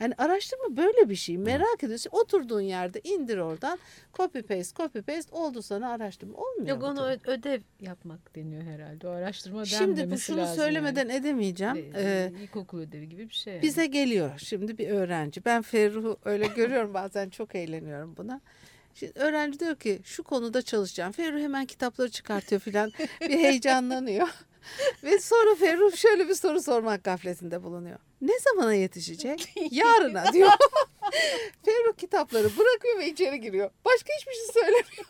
Yani 0.00 0.14
araştırma 0.18 0.76
böyle 0.76 1.08
bir 1.08 1.14
şey. 1.14 1.38
Merak 1.38 1.84
ediyorsun. 1.84 2.10
Oturduğun 2.12 2.60
yerde 2.60 3.00
indir 3.04 3.38
oradan. 3.38 3.78
Copy 4.14 4.38
paste, 4.40 4.76
copy 4.76 4.98
paste 4.98 5.34
oldu 5.36 5.62
sana 5.62 5.88
araştırma. 5.90 6.38
Olmuyor 6.38 6.68
Yok 6.68 6.82
onu 6.82 6.96
tabii. 6.96 7.30
ödev 7.30 7.60
yapmak 7.80 8.34
deniyor 8.36 8.62
herhalde. 8.62 9.08
O 9.08 9.10
araştırma 9.10 9.64
Şimdi 9.64 10.10
bu 10.10 10.18
şunu 10.18 10.46
söylemeden 10.46 11.08
yani. 11.08 11.12
edemeyeceğim. 11.18 11.76
Ee, 11.76 11.92
Ee, 11.96 12.32
İlkokul 12.42 12.80
ödevi 12.80 13.08
gibi 13.08 13.28
bir 13.28 13.34
şey. 13.34 13.52
yani. 13.52 13.62
Bize 13.62 13.86
geliyor 13.86 14.30
şimdi 14.38 14.78
bir 14.78 14.88
öğrenci. 14.88 15.44
Ben 15.44 15.62
Ferruh'u 15.62 16.18
öyle 16.24 16.46
görüyorum 16.46 16.94
bazen 16.94 17.28
çok 17.30 17.54
eğleniyorum 17.54 18.16
buna. 18.16 18.40
Şimdi 18.94 19.12
öğrenci 19.14 19.60
diyor 19.60 19.76
ki 19.76 20.00
şu 20.04 20.22
konuda 20.22 20.62
çalışacağım. 20.62 21.12
Ferruh 21.12 21.40
hemen 21.40 21.66
kitapları 21.66 22.10
çıkartıyor 22.10 22.60
filan. 22.60 22.92
Bir 23.20 23.30
heyecanlanıyor. 23.38 24.28
Ve 25.04 25.20
sonra 25.20 25.54
Ferruh 25.54 25.96
şöyle 25.96 26.28
bir 26.28 26.34
soru 26.34 26.62
sormak 26.62 27.04
gafletinde 27.04 27.62
bulunuyor. 27.62 27.98
Ne 28.20 28.32
zamana 28.38 28.74
yetişecek? 28.74 29.52
Yarına 29.70 30.32
diyor. 30.32 30.50
Ferruh 31.64 31.96
kitapları 31.96 32.44
bırakıyor 32.44 32.98
ve 32.98 33.10
içeri 33.10 33.40
giriyor. 33.40 33.70
Başka 33.84 34.08
hiçbir 34.18 34.32
şey 34.32 34.62
söylemiyor. 34.62 35.06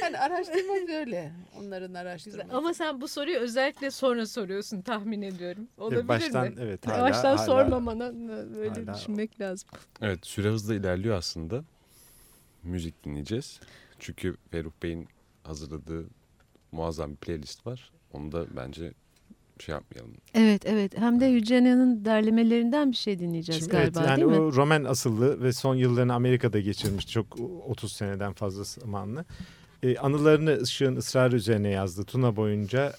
Hani 0.00 0.18
araştırma 0.18 0.88
böyle. 0.88 1.32
Onların 1.58 1.94
araştırması. 1.94 2.42
Güzel. 2.42 2.56
Ama 2.56 2.74
sen 2.74 3.00
bu 3.00 3.08
soruyu 3.08 3.38
özellikle 3.38 3.90
sonra 3.90 4.26
soruyorsun 4.26 4.80
tahmin 4.82 5.22
ediyorum. 5.22 5.68
Olabilir 5.78 6.08
baştan, 6.08 6.46
mi? 6.48 6.54
evet, 6.60 6.86
hala- 6.86 7.02
Baştan 7.02 7.36
hala- 7.36 7.46
sormamana 7.46 8.12
böyle 8.56 8.68
hala- 8.70 8.94
düşünmek 8.94 9.40
lazım. 9.40 9.68
Evet 10.02 10.26
süre 10.26 10.48
hızla 10.48 10.74
ilerliyor 10.74 11.16
aslında. 11.16 11.64
Müzik 12.62 13.04
dinleyeceğiz. 13.04 13.60
Çünkü 13.98 14.36
Ferruh 14.50 14.72
Bey'in 14.82 15.08
hazırladığı 15.42 16.06
muazzam 16.72 17.10
bir 17.10 17.16
playlist 17.16 17.66
var. 17.66 17.92
Onu 18.12 18.32
da 18.32 18.46
bence 18.56 18.92
şey 19.60 19.72
yapmayalım. 19.72 20.12
Evet 20.34 20.66
evet 20.66 20.98
hem 20.98 21.20
de 21.20 21.26
Yüce'nin 21.26 22.04
derlemelerinden 22.04 22.90
bir 22.90 22.96
şey 22.96 23.18
dinleyeceğiz 23.18 23.60
Şimdi 23.60 23.72
galiba 23.72 24.00
evet, 24.00 24.10
yani 24.10 24.20
değil 24.20 24.40
mi? 24.40 24.46
o 24.46 24.52
Roman 24.52 24.84
asıllı 24.84 25.42
ve 25.42 25.52
son 25.52 25.74
yıllarını 25.74 26.14
Amerika'da 26.14 26.60
geçirmiş 26.60 27.08
çok 27.08 27.40
30 27.66 27.92
seneden 27.92 28.32
fazla 28.32 28.64
zamanlı. 28.64 29.24
Ee, 29.82 29.96
anılarını 29.96 30.60
Işık'ın 30.62 30.96
ısrarı 30.96 31.36
üzerine 31.36 31.68
yazdı. 31.68 32.04
Tuna 32.04 32.36
boyunca 32.36 32.92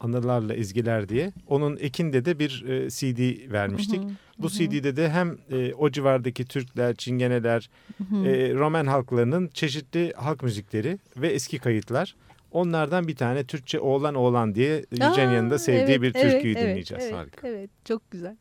anılarla 0.00 0.54
ezgiler 0.54 1.08
diye. 1.08 1.32
Onun 1.48 1.76
ekinde 1.76 2.24
de 2.24 2.38
bir 2.38 2.64
e, 2.68 2.90
CD 2.90 3.52
vermiştik. 3.52 4.02
Hı 4.02 4.06
hı, 4.06 4.10
Bu 4.38 4.46
hı. 4.46 4.50
CD'de 4.52 4.96
de 4.96 5.10
hem 5.10 5.38
e, 5.50 5.74
o 5.74 5.90
civardaki 5.90 6.44
Türkler, 6.44 6.94
Çingeneler, 6.94 7.70
Hı 7.98 8.16
hı. 8.16 8.26
e, 8.26 8.54
Roman 8.54 8.86
halklarının 8.86 9.48
çeşitli 9.48 10.12
halk 10.16 10.42
müzikleri 10.42 10.98
ve 11.16 11.28
eski 11.28 11.58
kayıtlar. 11.58 12.14
Onlardan 12.54 13.08
bir 13.08 13.16
tane 13.16 13.44
Türkçe 13.44 13.80
Oğlan 13.80 14.14
Oğlan 14.14 14.54
diye 14.54 14.84
Yüce'nin 14.90 15.32
yanında 15.32 15.58
sevdiği 15.58 15.96
evet, 15.98 16.02
bir 16.02 16.12
türküyü 16.12 16.54
evet, 16.54 16.68
dinleyeceğiz. 16.68 17.04
Evet, 17.04 17.14
Harika. 17.14 17.48
evet 17.48 17.70
çok 17.84 18.10
güzel. 18.10 18.36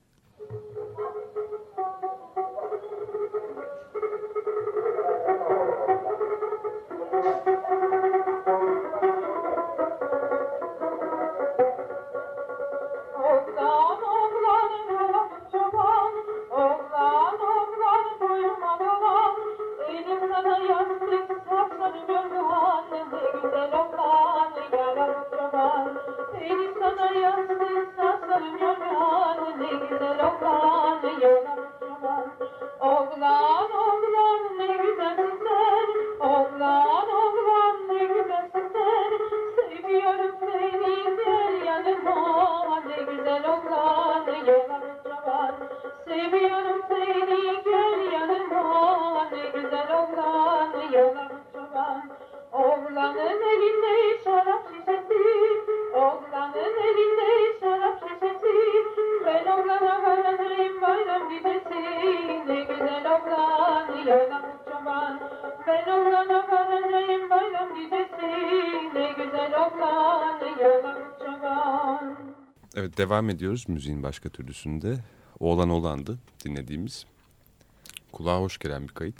Elim 26.83 27.13
sana 32.79 33.42
Evet 72.75 72.98
devam 72.98 73.30
ediyoruz 73.30 73.70
müziğin 73.70 74.03
başka 74.03 74.29
türlüsünde. 74.29 74.98
Oğlan 75.40 75.70
Oğlan'dı 75.70 76.18
dinlediğimiz. 76.46 77.05
Kulağa 78.12 78.40
hoş 78.40 78.57
gelen 78.57 78.83
bir 78.83 78.94
kayıt. 78.94 79.16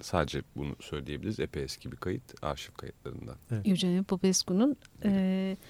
Sadece 0.00 0.42
bunu 0.56 0.76
söyleyebiliriz. 0.80 1.40
Epey 1.40 1.62
eski 1.62 1.92
bir 1.92 1.96
kayıt. 1.96 2.44
Arşiv 2.44 2.72
kayıtlarından. 2.72 3.36
Eugene 3.64 4.02
Popescu'nun 4.02 4.76
e, 5.04 5.56
kit- 5.56 5.60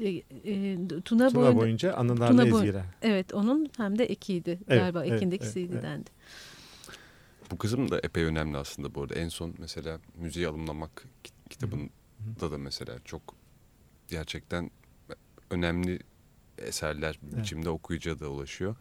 e, 0.00 0.08
e, 0.08 0.76
Tuna, 0.88 1.02
Tuna 1.04 1.34
boyunca, 1.34 1.56
boyunca 1.56 1.94
anılarla 1.94 2.48
Tuna 2.50 2.84
evet 3.02 3.34
onun 3.34 3.70
hem 3.76 3.98
de 3.98 4.04
ekiydi 4.04 4.50
Evet, 4.50 4.80
galiba 4.80 5.04
evet, 5.04 5.16
ekindeki 5.16 5.44
evet, 5.44 5.54
CD'dendi. 5.54 6.10
Bu 7.50 7.58
kısım 7.58 7.90
da 7.90 7.98
epey 7.98 8.24
önemli 8.24 8.56
aslında 8.58 8.94
bu 8.94 9.02
arada. 9.02 9.14
En 9.14 9.28
son 9.28 9.54
mesela 9.58 10.00
müziği 10.14 10.48
alımlamak 10.48 11.04
kit- 11.24 11.48
kitabında 11.50 12.50
da 12.50 12.58
mesela 12.58 12.98
çok 13.04 13.34
gerçekten 14.08 14.70
önemli 15.50 15.98
eserler 16.58 17.18
Evet. 17.28 17.38
biçimde 17.38 17.70
okuyucuya 17.70 18.18
da 18.18 18.28
ulaşıyor. 18.28 18.76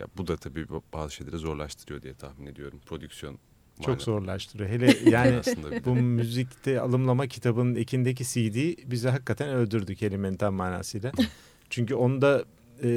Ya 0.00 0.06
bu 0.16 0.26
da 0.26 0.36
tabii 0.36 0.66
bazı 0.92 1.14
şeyleri 1.14 1.36
zorlaştırıyor 1.36 2.02
diye 2.02 2.14
tahmin 2.14 2.46
ediyorum. 2.46 2.80
Prodüksiyon 2.86 3.38
Çok 3.82 3.88
manada. 3.88 4.04
zorlaştırıyor. 4.04 4.70
Hele 4.70 5.10
yani 5.10 5.40
bu 5.84 5.94
müzikte 5.94 6.80
alımlama 6.80 7.26
kitabının 7.26 7.74
ekindeki 7.74 8.24
CD 8.24 8.90
bizi 8.90 9.08
hakikaten 9.08 9.48
öldürdü 9.48 9.94
kelimenin 9.94 10.36
tam 10.36 10.54
manasıyla. 10.54 11.12
Çünkü 11.70 11.94
onda 11.94 12.44
e, 12.82 12.88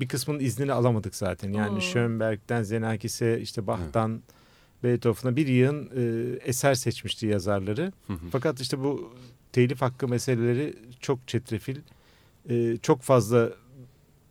bir 0.00 0.08
kısmının 0.08 0.40
iznini 0.40 0.72
alamadık 0.72 1.14
zaten. 1.16 1.52
Yani 1.52 1.76
Oo. 1.76 1.80
Schönberg'den 1.80 2.62
Zenakis'e 2.62 3.40
işte 3.40 3.66
Bach'tan 3.66 4.22
Beethoven'a 4.84 5.36
bir 5.36 5.46
yığın 5.46 5.90
e, 5.96 6.02
eser 6.44 6.74
seçmişti 6.74 7.26
yazarları. 7.26 7.92
Hı 8.06 8.12
hı. 8.12 8.26
Fakat 8.32 8.60
işte 8.60 8.78
bu 8.78 9.14
telif 9.52 9.82
hakkı 9.82 10.08
meseleleri 10.08 10.74
çok 11.00 11.28
çetrefil. 11.28 11.76
e, 12.50 12.76
çok 12.82 13.02
fazla 13.02 13.50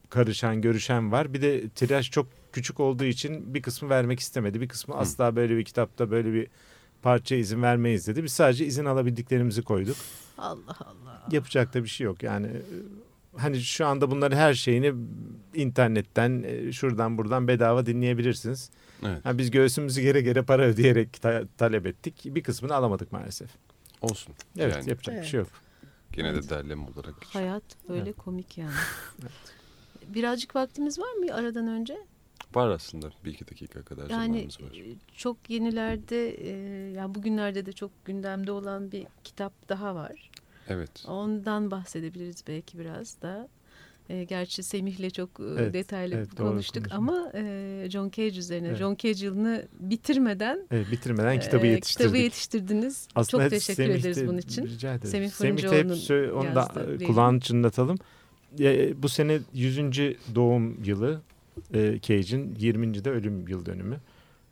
karışan, 0.10 0.62
görüşen 0.62 1.12
var. 1.12 1.34
Bir 1.34 1.42
de 1.42 1.70
tiraj 1.70 2.12
çok 2.12 2.28
küçük 2.54 2.80
olduğu 2.80 3.04
için 3.04 3.54
bir 3.54 3.62
kısmı 3.62 3.90
vermek 3.90 4.20
istemedi. 4.20 4.62
Bir 4.62 4.68
kısmı 4.68 4.96
asla 4.96 5.36
böyle 5.36 5.58
bir 5.58 5.66
kitapta 5.66 6.12
böyle 6.12 6.34
bir 6.34 6.48
parça 7.02 7.36
izin 7.36 7.62
vermeyiz 7.62 8.08
dedi. 8.08 8.24
Biz 8.24 8.34
sadece 8.34 8.66
izin 8.66 8.86
alabildiklerimizi 8.86 9.62
koyduk. 9.62 9.96
Allah 10.38 10.76
Allah. 10.80 11.28
Yapacak 11.32 11.74
da 11.74 11.84
bir 11.84 11.88
şey 11.90 12.06
yok. 12.06 12.24
Yani 12.24 12.48
e, 12.48 12.62
hani 13.38 13.62
şu 13.62 13.86
anda 13.86 14.12
bunları 14.12 14.36
her 14.36 14.54
şeyini 14.54 14.94
internetten 15.54 16.44
e, 16.48 16.72
şuradan 16.72 17.18
buradan 17.18 17.48
bedava 17.48 17.86
dinleyebilirsiniz. 17.86 18.70
Evet. 19.06 19.26
Ha, 19.26 19.38
biz 19.38 19.52
göğsümüzü 19.52 20.02
gere 20.02 20.22
gere 20.22 20.42
para 20.42 20.62
ödeyerek 20.64 21.22
ta- 21.22 21.44
talep 21.58 21.86
ettik. 21.86 22.16
Bir 22.26 22.44
kısmını 22.44 22.76
alamadık 22.76 23.12
maalesef. 23.12 23.50
Olsun. 24.02 24.34
Evet 24.58 24.76
yani 24.76 24.90
yapacak 24.90 25.14
bir 25.16 25.20
Evet. 25.20 25.30
şey 25.30 25.40
yok. 25.40 25.50
gene 26.12 26.34
de 26.36 26.50
derleme 26.50 26.82
olarak. 26.84 27.16
Hayat 27.26 27.64
böyle 27.90 28.02
Evet. 28.02 28.18
komik 28.18 28.58
yani. 28.58 28.72
Birazcık 30.08 30.56
vaktimiz 30.56 31.00
var 31.00 31.14
mı 31.14 31.34
aradan 31.36 31.68
önce? 31.68 31.98
Var 32.56 32.70
aslında 32.70 33.10
bir 33.26 33.32
iki 33.34 33.48
dakika 33.48 33.82
kadar 33.84 34.10
Yani 34.10 34.26
zamanımız 34.28 34.62
var. 34.62 34.72
e, 34.92 34.96
çok 35.16 35.50
yenilerde 35.50 36.30
e, 36.30 36.52
yani 36.92 37.16
bugünlerde 37.16 37.66
de 37.66 37.72
çok 37.74 38.06
gündemde 38.06 38.52
olan 38.52 38.92
bir 38.92 39.06
kitap 39.24 39.70
daha 39.70 39.96
var. 39.96 40.30
Evet. 40.68 41.06
Ondan 41.08 41.72
bahsedebiliriz 41.72 42.44
belki 42.48 42.80
biraz 42.80 43.22
da. 43.22 43.48
E, 44.10 44.24
gerçi 44.24 44.64
Semih'le 44.64 45.10
çok 45.10 45.30
e, 45.40 45.44
Evet, 45.44 45.74
detaylı 45.74 46.16
evet, 46.16 46.36
konuştuk 46.36 46.86
ama 46.92 47.32
e, 47.36 47.88
John 47.90 48.10
Cage 48.10 48.38
üzerine. 48.40 48.68
Evet. 48.68 48.78
John 48.78 48.96
Cage 48.96 49.26
yılını 49.26 49.68
bitirmeden 49.80 50.68
Evet, 50.72 50.92
bitirmeden 50.92 51.40
kitabı 51.40 51.66
e, 51.68 51.70
yetiştirdik. 51.70 52.06
kitabı 52.08 52.18
yetiştirdiniz. 52.24 53.08
çok 53.32 53.42
teşekkür 53.50 53.84
Semih 53.84 53.96
ederiz 54.00 54.18
de- 54.18 54.28
bunun 54.28 54.38
için. 54.38 54.66
Rica. 54.66 55.00
Semih 55.00 55.30
Semih 55.30 55.64
de 55.64 55.68
hep 55.78 55.90
Fırıncıoğlu'nun 55.90 56.38
onu 56.48 56.56
da 56.56 56.72
kulağını 57.06 57.40
çınlatalım. 57.40 57.98
E, 58.60 59.04
bu 59.04 59.10
sene 59.10 59.40
100. 59.54 59.78
doğum 60.36 60.84
yılı 60.84 61.22
e, 61.74 62.00
Cage'in 62.02 62.56
20. 62.60 63.04
de 63.04 63.10
ölüm 63.10 63.48
yıl 63.48 63.66
dönümü. 63.66 64.00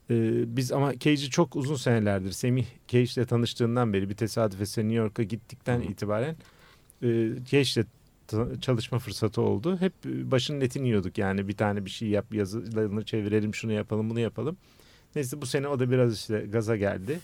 E, 0.10 0.16
biz 0.58 0.72
ama 0.72 1.00
Cage'i 1.00 1.30
çok 1.30 1.56
uzun 1.56 1.76
senelerdir 1.76 2.32
Semih 2.32 2.66
Cage'le 2.88 3.26
tanıştığından 3.26 3.94
beri 3.94 4.10
bir 4.10 4.16
tesadüf 4.16 4.62
eseri 4.62 4.86
New 4.86 4.98
York'a 4.98 5.24
gittikten 5.24 5.80
Hı 5.80 5.84
itibaren 5.84 6.36
e, 7.04 7.30
Cage'le 7.50 7.86
ta- 8.28 8.62
çalışma 8.62 9.00
fırsatı 9.00 9.42
oldu. 9.42 9.78
Hep 9.78 9.94
e, 10.06 10.32
başının 10.32 10.62
etini 10.62 10.88
yiyorduk 10.88 11.18
yani 11.18 11.48
bir 11.48 11.58
tane 11.58 11.86
bir 11.86 11.90
şey 11.90 12.08
yap 12.08 12.34
yazılarını 12.34 13.06
çevirelim 13.06 13.56
şunu 13.56 13.72
yapalım 13.72 14.10
bunu 14.10 14.20
yapalım. 14.20 14.58
Neyse 15.16 15.42
bu 15.42 15.46
sene 15.46 15.68
o 15.68 15.80
da 15.80 15.92
biraz 15.92 16.14
işte 16.16 16.46
gaza 16.52 16.76
geldi. 16.76 17.20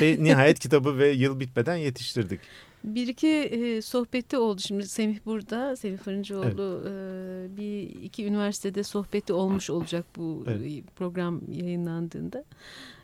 Ve 0.00 0.16
nihayet 0.24 0.58
kitabı 0.58 0.98
ve 0.98 1.08
yıl 1.08 1.40
bitmeden 1.40 1.76
yetiştirdik. 1.76 2.40
Bir 2.84 3.08
iki 3.08 3.28
e, 3.28 3.82
sohbeti 3.82 4.36
oldu 4.36 4.60
şimdi 4.60 4.88
Semih 4.88 5.18
burada 5.26 5.76
Semih 5.76 5.98
Fırıncıoğlu 5.98 6.82
e, 6.88 6.92
bir 7.56 7.82
iki 7.82 8.26
üniversitede 8.26 8.82
sohbeti 8.82 9.32
olmuş 9.32 9.70
olacak 9.70 10.06
bu 10.16 10.44
Evet. 10.48 10.66
e, 10.66 10.82
program 10.96 11.40
yayınlandığında 11.52 12.44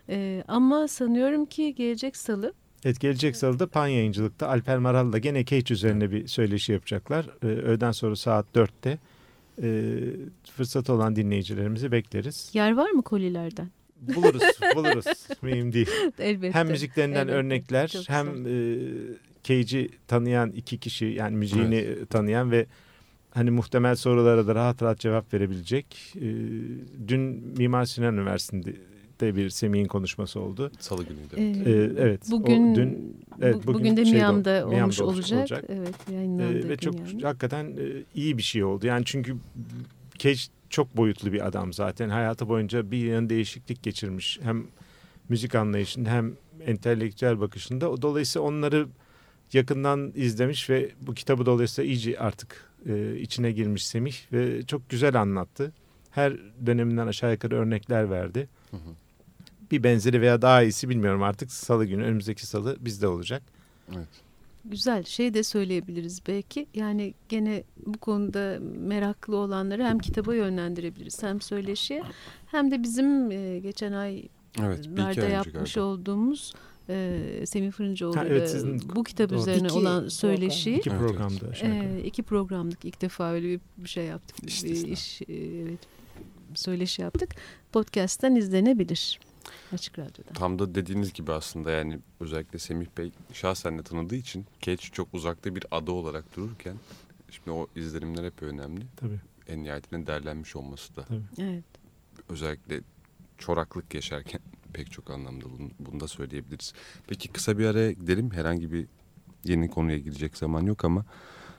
E, 0.09 0.43
ama 0.47 0.87
sanıyorum 0.87 1.45
ki 1.45 1.75
gelecek 1.75 2.17
salı 2.17 2.53
Evet 2.85 2.99
gelecek 2.99 3.35
salıda 3.35 3.67
Pan 3.67 3.87
Yayıncılık'ta 3.87 4.47
Alper 4.47 4.77
Maral'la 4.77 5.17
gene 5.17 5.45
Cage 5.45 5.73
üzerine 5.73 6.11
bir 6.11 6.27
söyleşi 6.27 6.71
yapacaklar. 6.71 7.25
Ee, 7.43 7.45
öğleden 7.47 7.91
sonra 7.91 8.15
saat 8.15 8.45
4'te. 8.55 8.99
Ee, 9.61 9.99
fırsatı 10.51 10.93
olan 10.93 11.15
dinleyicilerimizi 11.15 11.91
bekleriz. 11.91 12.49
yer 12.53 12.75
var 12.75 12.89
mı 12.89 13.01
kolilerden? 13.01 13.69
buluruz, 14.01 14.41
buluruz. 14.75 15.05
Mühim 15.41 15.73
değil. 15.73 15.89
Elbette. 16.19 16.53
Hem 16.53 16.67
müziklerinden 16.67 17.19
elbette. 17.19 17.35
örnekler 17.37 17.87
Çok 17.87 18.09
hem 18.09 18.27
e, 18.27 18.51
Cage'i 19.47 19.89
tanıyan 20.07 20.51
iki 20.51 20.77
kişi 20.77 21.05
yani 21.05 21.35
müziğini 21.37 22.05
tanıyan 22.09 22.51
ve 22.51 22.65
hani 23.31 23.51
muhtemel 23.51 23.95
sorulara 23.95 24.47
da 24.47 24.55
rahat 24.55 24.81
rahat 24.81 24.99
cevap 24.99 25.33
verebilecek. 25.33 26.13
E, 26.15 26.21
dün 27.07 27.21
Mimar 27.57 27.85
Sinan 27.85 28.13
Üniversitesi'nde 28.17 29.35
bir 29.35 29.49
Semih'in 29.49 29.85
konuşması 29.87 30.39
oldu. 30.39 30.71
Salı 30.79 31.03
günüydü. 31.03 31.35
Ee, 31.37 31.71
Ee, 31.71 31.91
evet, 31.97 32.21
o 32.27 32.31
Bugün, 32.31 32.75
dün- 32.75 33.15
evet, 33.41 33.55
bu- 33.55 33.67
bugün 33.67 33.73
bugün 33.73 33.97
de 33.97 34.05
şeyde 34.05 34.17
Miami'de 34.17 34.51
Miami'de 34.65 34.81
olmuş 34.81 34.99
olmuş 35.01 35.15
olacak. 35.17 35.39
olacak. 35.39 35.63
Evet 35.69 35.95
Ee, 36.09 36.13
yayınlandı. 36.13 36.69
ve 36.69 36.77
çok 36.77 36.95
yani. 36.95 37.21
hakikaten 37.23 37.65
e, 37.65 38.03
iyi 38.15 38.37
bir 38.37 38.43
şey 38.43 38.63
oldu. 38.63 38.87
Yani 38.87 39.05
çünkü 39.05 39.35
Cage 40.17 40.39
çok 40.69 40.97
boyutlu 40.97 41.33
bir 41.33 41.47
adam 41.47 41.73
zaten. 41.73 42.09
Hayatı 42.09 42.49
boyunca 42.49 42.91
bir 42.91 42.97
yön 42.97 43.29
değişiklik 43.29 43.83
geçirmiş. 43.83 44.39
Hem 44.43 44.63
müzik 45.29 45.55
anlayışında 45.55 46.09
hem 46.09 46.33
entelektüel 46.65 47.39
bakışında. 47.39 47.91
O 47.91 48.01
Dolayısıyla 48.01 48.47
onları 48.47 48.87
yakından 49.53 50.11
izlemiş 50.15 50.69
ve 50.69 50.91
bu 51.01 51.13
kitabı 51.13 51.45
dolayısıyla 51.45 51.91
iyice 51.91 52.19
artık 52.19 52.69
e, 52.85 53.17
içine 53.19 53.51
girmiş 53.51 53.87
Semih 53.87 54.15
ve 54.33 54.63
çok 54.63 54.89
güzel 54.89 55.21
anlattı. 55.21 55.71
Her 56.11 56.33
döneminden 56.65 57.07
aşağı 57.07 57.31
yukarı 57.31 57.55
örnekler 57.55 58.09
verdi. 58.09 58.47
Hı 58.71 58.77
hı. 58.77 58.89
Bir 59.71 59.83
benzeri 59.83 60.21
veya 60.21 60.41
daha 60.41 60.63
iyisi 60.63 60.89
bilmiyorum 60.89 61.23
artık 61.23 61.51
salı 61.51 61.85
günü 61.85 62.03
önümüzdeki 62.03 62.45
salı 62.45 62.77
bizde 62.79 63.07
olacak. 63.07 63.43
Evet. 63.95 64.07
Güzel 64.65 65.03
şey 65.03 65.33
de 65.33 65.43
söyleyebiliriz 65.43 66.21
belki. 66.27 66.67
Yani 66.73 67.13
gene 67.29 67.63
bu 67.85 67.97
konuda 67.97 68.57
meraklı 68.79 69.35
olanları 69.37 69.83
hem 69.83 69.99
kitaba 69.99 70.35
yönlendirebiliriz 70.35 71.23
hem 71.23 71.41
söyleşiye 71.41 72.03
hem 72.51 72.71
de 72.71 72.83
bizim 72.83 73.31
e, 73.31 73.59
geçen 73.59 73.91
ay 73.93 74.23
Evet. 74.63 74.87
Nerede 74.87 75.25
yapmış 75.25 75.73
galiba. 75.73 75.89
olduğumuz 75.89 76.53
e, 76.89 77.43
Semih 77.45 77.71
Fırıncıoğlu 77.71 78.19
evet, 78.19 78.49
sizin- 78.49 78.95
bu 78.95 79.03
kitap 79.03 79.29
doğru. 79.29 79.39
üzerine 79.39 79.67
İki 79.67 79.77
olan 79.77 80.07
söyleşiyi 80.07 80.77
İki 80.77 80.89
Evet, 80.89 80.99
evet. 81.01 81.09
programda 81.11 81.47
aşağı 81.47 81.75
yukarı. 81.75 81.93
e, 81.99 82.03
iki 82.03 82.23
programlık 82.23 82.85
ilk 82.85 83.01
defa 83.01 83.31
öyle 83.31 83.47
bir, 83.47 83.59
bir 83.77 83.89
şey 83.89 84.05
yaptık. 84.05 84.43
Bir 84.43 84.47
İstisna. 84.47 84.87
iş, 84.89 85.21
e, 85.21 85.25
evet, 85.61 85.79
söyleşi 86.55 87.01
yaptık. 87.01 87.35
Podcast'ten 87.71 88.35
izlenebilir. 88.35 89.19
Açık 89.73 89.99
Radyo'da. 89.99 90.33
Tam 90.33 90.59
da 90.59 90.75
dediğiniz 90.75 91.13
gibi 91.13 91.31
aslında 91.31 91.71
yani 91.71 91.99
özellikle 92.19 92.59
Semih 92.59 92.87
Bey 92.97 93.11
şahsen 93.33 93.79
de 93.79 93.83
tanıdığı 93.83 94.15
için 94.15 94.45
Cage 94.61 94.77
çok 94.91 95.13
uzakta 95.13 95.55
bir 95.55 95.63
ada 95.71 95.91
olarak 95.91 96.35
dururken 96.37 96.75
şimdi 97.31 97.51
o 97.51 97.67
izlenimler 97.75 98.23
hep 98.23 98.43
önemli. 98.43 98.81
Tabii. 98.97 99.19
En 99.47 99.63
nihayetinde 99.63 100.07
derlenmiş 100.07 100.55
olması 100.55 100.95
da 100.95 101.05
Evet. 101.39 101.63
özellikle 102.29 102.81
çoraklık 103.37 103.93
yaşarken 103.93 104.41
pek 104.77 104.91
çok 104.91 105.11
anlamda 105.11 105.45
bunu, 105.45 105.69
bunu 105.79 105.99
da 105.99 106.07
söyleyebiliriz. 106.07 106.73
Peki 107.07 107.27
kısa 107.27 107.57
bir 107.57 107.65
araya 107.65 107.91
gidelim. 107.91 108.31
Herhangi 108.31 108.71
bir 108.71 108.87
yeni 109.43 109.69
konuya 109.69 109.97
girecek 109.97 110.37
zaman 110.37 110.61
yok 110.65 110.85
ama 110.85 111.05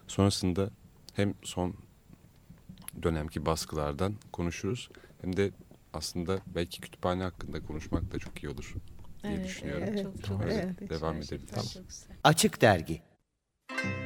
sonrasında 0.07 0.71
hem 1.15 1.35
son 1.43 1.75
dönemki 3.03 3.47
baskılardan 3.47 4.15
konuşuruz 4.33 4.89
hem 5.23 5.37
de 5.37 5.51
aslında 5.93 6.39
belki 6.55 6.81
kütüphane 6.81 7.23
hakkında 7.23 7.61
konuşmak 7.61 8.13
da 8.13 8.19
çok 8.19 8.43
iyi 8.43 8.49
olur 8.49 8.75
diye 9.25 9.45
düşünüyorum. 9.45 9.85
evet, 9.89 10.03
çok, 10.03 10.25
çok 10.25 10.45
güzel. 10.45 10.75
devam 10.91 11.17
edebiliriz. 11.17 11.77
Açık 12.25 12.61
Dergi 12.61 13.03
Evet, 13.85 13.98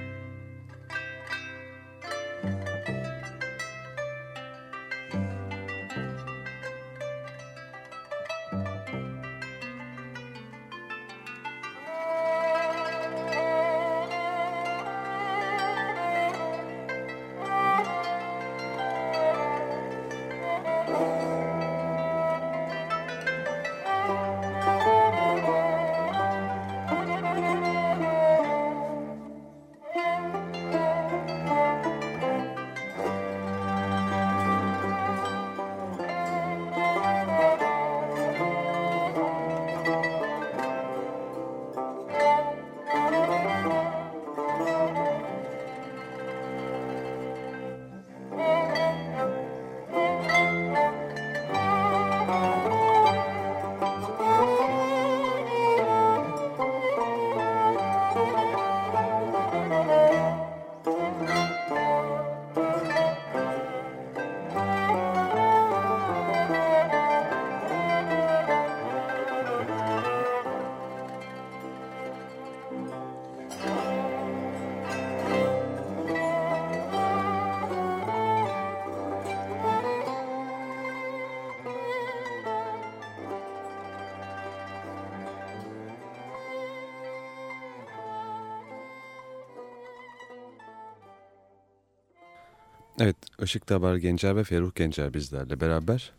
Işık 93.43 93.67
Tabar 93.67 93.97
Gencer 93.97 94.37
ve 94.37 94.45
Ferruh 94.45 94.75
Gencer 94.75 95.15
bizlerle 95.15 95.61
beraber 95.61 96.13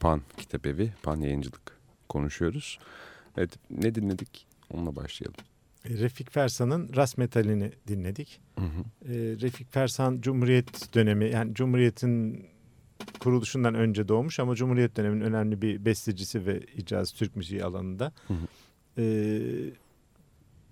Pan 0.00 0.22
Kitap 0.36 0.66
Evi, 0.66 0.92
Pan 1.02 1.20
Yayıncılık 1.20 1.78
konuşuyoruz. 2.08 2.78
Evet, 3.36 3.50
ne 3.70 3.94
dinledik? 3.94 4.46
Onunla 4.70 4.96
başlayalım. 4.96 5.36
E, 5.84 5.88
Refik 5.88 6.30
Fersan'ın 6.30 6.90
Ras 6.96 7.16
Metalini 7.16 7.72
dinledik. 7.88 8.40
Hı 8.58 8.64
hı. 8.64 9.12
E, 9.12 9.14
Refik 9.40 9.72
Fersan 9.72 10.20
Cumhuriyet 10.20 10.94
dönemi 10.94 11.30
yani 11.30 11.54
Cumhuriyet'in 11.54 12.46
kuruluşundan 13.18 13.74
önce 13.74 14.08
doğmuş 14.08 14.40
ama 14.40 14.54
Cumhuriyet 14.54 14.96
döneminin 14.96 15.24
önemli 15.24 15.62
bir 15.62 15.84
bestecisi 15.84 16.46
ve 16.46 16.60
icaz 16.76 17.12
Türk 17.12 17.36
müziği 17.36 17.64
alanında. 17.64 18.12
Hı 18.28 18.34
hı. 18.34 18.46
E, 18.98 19.04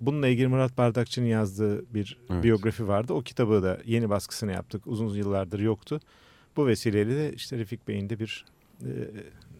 bununla 0.06 0.28
ilgili 0.28 0.46
Murat 0.48 0.78
Bardakçı'nın 0.78 1.26
yazdığı 1.26 1.94
bir 1.94 2.18
Evet. 2.30 2.44
biyografi 2.44 2.88
vardı. 2.88 3.12
O 3.12 3.22
kitabı 3.22 3.62
da 3.62 3.80
yeni 3.84 4.10
baskısını 4.10 4.52
yaptık. 4.52 4.86
Uzun 4.86 5.08
yıllardır 5.14 5.60
yoktu. 5.60 6.00
Bu 6.56 6.66
vesileyle 6.66 7.16
de 7.16 7.32
işte 7.34 7.58
Refik 7.58 7.88
Bey'in 7.88 8.10
de 8.10 8.18
bir 8.18 8.44
e, 8.84 8.90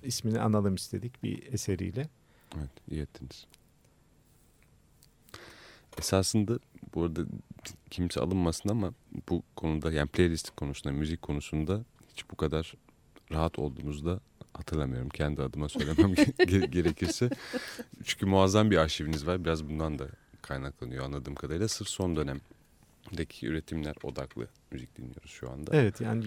ismini 0.03 0.41
analım 0.41 0.75
istedik 0.75 1.23
bir 1.23 1.53
eseriyle. 1.53 2.09
Evet, 2.59 2.71
iyi 2.91 3.01
ettiniz. 3.03 3.47
Esasında 5.99 6.59
bu 6.95 7.03
arada 7.03 7.21
kimse 7.91 8.21
alınmasın 8.21 8.69
ama 8.69 8.93
bu 9.29 9.43
konuda 9.57 9.93
yani 9.93 10.09
playlist 10.09 10.51
konusunda, 10.51 10.95
müzik 10.97 11.23
konusunda 11.23 11.85
hiç 12.13 12.31
bu 12.31 12.37
kadar 12.37 12.75
rahat 13.33 13.59
olduğumuzda 13.59 14.21
hatırlamıyorum. 14.55 15.09
Kendi 15.09 15.43
adıma 15.43 15.69
söylemem 15.69 16.13
ge- 16.15 16.67
gerekirse. 16.71 17.31
Çünkü 18.05 18.27
muazzam 18.27 18.71
bir 18.71 18.77
arşiviniz 18.77 19.27
var. 19.27 19.45
Biraz 19.45 19.69
bundan 19.69 19.99
da 19.99 20.09
kaynaklanıyor 20.43 21.05
anladığım 21.05 21.35
kadarıyla. 21.35 21.69
Sırf 21.69 21.89
son 21.89 22.17
dönemdeki 22.17 23.47
üretimler 23.47 23.95
odaklı 24.03 24.49
müzik 24.71 24.97
dinliyoruz 24.97 25.31
şu 25.31 25.51
anda. 25.51 25.77
Evet 25.77 26.01
yani 26.01 26.25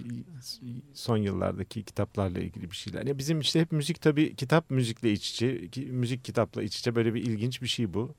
son 0.93 1.17
yıllardaki 1.17 1.83
kitaplarla 1.83 2.39
ilgili 2.39 2.71
bir 2.71 2.75
şeyler. 2.75 3.05
Ya 3.05 3.17
bizim 3.17 3.39
işte 3.39 3.59
hep 3.61 3.71
müzik 3.71 4.01
tabii 4.01 4.35
kitap 4.35 4.69
müzikle 4.69 5.11
iç 5.11 5.31
içe, 5.31 5.69
müzik 5.85 6.23
kitapla 6.25 6.63
iç 6.63 6.79
içe 6.79 6.95
böyle 6.95 7.13
bir 7.13 7.21
ilginç 7.21 7.61
bir 7.61 7.67
şey 7.67 7.93
bu. 7.93 8.15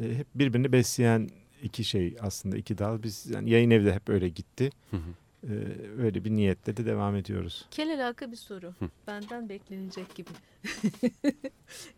E, 0.00 0.14
hep 0.14 0.26
birbirini 0.34 0.72
besleyen 0.72 1.30
iki 1.62 1.84
şey 1.84 2.16
aslında 2.20 2.56
iki 2.56 2.78
dal. 2.78 3.02
Biz 3.02 3.26
yani 3.30 3.50
yayın 3.50 3.70
evi 3.70 3.84
de 3.84 3.94
hep 3.94 4.08
öyle 4.08 4.28
gitti. 4.28 4.70
Hı 4.90 4.96
hı. 4.96 5.10
E, 5.42 5.52
öyle 5.98 6.24
bir 6.24 6.30
niyetle 6.30 6.76
de 6.76 6.86
devam 6.86 7.16
ediyoruz. 7.16 7.66
Kel 7.70 7.94
alaka 7.94 8.30
bir 8.30 8.36
soru. 8.36 8.74
Benden 9.06 9.48
beklenecek 9.48 10.14
gibi. 10.14 10.28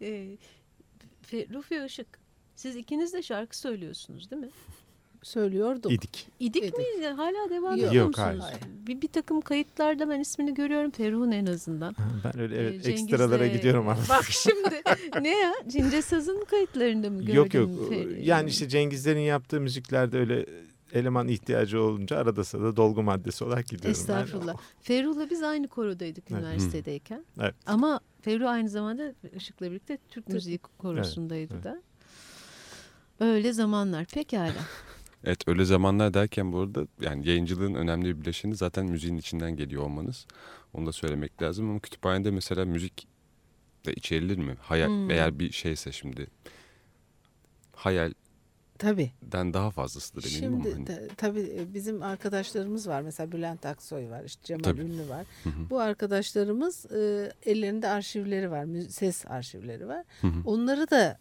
e, 0.01 0.37
Fe- 1.31 1.55
Rufi 1.55 1.85
Işık. 1.87 2.24
Siz 2.57 2.77
ikiniz 2.77 3.13
de 3.13 3.23
şarkı 3.23 3.59
söylüyorsunuz 3.59 4.31
değil 4.31 4.43
mi? 4.43 4.49
söylüyorduk. 5.23 5.93
İdik. 5.93 6.27
İdik 6.41 6.65
İdik. 6.65 6.79
mi? 6.79 7.07
Hala 7.17 7.51
devam 7.51 7.75
ediyor 7.75 7.93
Yok, 7.93 8.09
musunuz? 8.09 8.39
hayır. 8.43 8.61
Bir, 8.87 9.03
bir 9.03 9.09
takım 9.09 9.41
kayıtlarda 9.41 10.09
ben 10.09 10.21
ismini 10.21 10.55
görüyorum. 10.55 10.91
Ferruh'un 10.91 11.31
en 11.31 11.47
azından. 11.47 11.97
Ben 12.25 12.41
öyle 12.41 12.57
evet, 12.57 12.75
Ee, 12.75 12.91
Cengiz'le- 12.91 13.03
ekstralara 13.03 13.47
gidiyorum 13.47 13.89
ama. 13.89 14.01
Bak 14.09 14.25
şimdi 14.25 14.83
ne 15.21 15.39
ya? 15.39 15.53
Cince 15.69 16.03
Saz'ın 16.03 16.45
kayıtlarında 16.45 17.11
mı 17.11 17.21
gördün? 17.21 17.33
Yok 17.35 17.55
yok. 17.55 17.71
Fer- 17.71 18.21
Yani 18.23 18.51
işte 18.51 18.69
Cengizlerin 18.69 19.21
yaptığı 19.21 19.61
müziklerde 19.61 20.19
öyle 20.19 20.47
eleman 20.93 21.29
ihtiyacı 21.29 21.83
olunca 21.83 22.17
arada 22.17 22.45
sırada 22.45 22.77
dolgu 22.77 23.03
maddesi 23.03 23.45
olarak 23.45 23.65
gidiyorum. 23.65 23.87
ben. 23.87 23.91
Estağfurullah. 23.91 24.57
Ferruh'la 24.83 25.31
biz 25.31 25.43
aynı 25.43 25.69
korodaydık 25.69 26.25
Evet. 26.31 26.43
üniversitedeyken. 26.43 27.25
Evet. 27.41 27.55
Ama 27.67 28.01
Ferruh 28.21 28.51
aynı 28.51 28.69
zamanda 28.69 29.15
Işık'la 29.37 29.71
birlikte 29.71 29.99
Türk 30.11 30.29
müziği 30.29 30.59
korosundaydı 30.59 31.55
evet. 31.55 31.65
da. 31.65 31.83
Öyle 33.21 33.53
zamanlar. 33.53 34.05
Pekala. 34.05 34.53
Evet 35.27 35.49
öyle 35.49 35.65
zamanlar 35.65 36.15
derken 36.15 36.53
bu 36.53 36.59
arada 36.61 36.87
yani 37.01 37.29
yayıncılığın 37.29 37.75
önemli 37.75 38.05
bir 38.17 38.21
bileşeni 38.21 38.57
zaten 38.57 38.87
müziğin 38.87 39.17
içinden 39.17 39.57
geliyor 39.57 39.83
olmanız. 39.83 40.27
Onu 40.75 40.87
da 40.87 40.93
söylemek 40.93 41.43
lazım 41.43 41.71
ama 41.71 41.79
kütüphanede 41.79 42.31
mesela 42.31 42.65
müzik 42.65 43.07
de 43.87 43.95
içerilir 43.95 44.39
mi? 44.39 44.57
Hayal 44.61 44.89
Hmm. 44.89 45.11
eğer 45.11 45.39
bir 45.39 45.53
şeyse 45.53 45.93
şimdi 45.93 46.27
hayalden 47.73 48.15
Tabii. 48.79 49.11
daha 49.33 49.71
fazlasıdır 49.71 50.25
eminim 50.31 50.55
ama 50.55 50.65
Şimdi 50.65 50.75
hani. 50.75 51.09
ta- 51.09 51.15
tabii 51.17 51.41
e, 51.59 51.75
bizim 51.75 52.03
arkadaşlarımız 52.03 52.89
var. 52.89 53.03
Mesela 53.03 53.33
Bülent 53.33 53.67
Aksoy 53.67 54.11
var, 54.11 54.25
işte 54.25 54.43
Cemal 54.45 54.63
Tabii. 54.63 54.81
Ünlü 54.81 55.09
var. 55.09 55.27
Hı 55.45 55.51
hı, 55.51 55.71
Bu 55.71 55.81
arkadaşlarımız 55.81 56.87
e, 56.93 57.33
ellerinde 57.47 57.89
arşivleri 57.89 58.51
var, 58.51 58.67
ses 58.89 59.27
arşivleri 59.27 59.89
var. 59.89 60.05
hı 60.21 60.27
hı. 60.27 60.41
Onları 60.45 60.91
da 60.91 61.19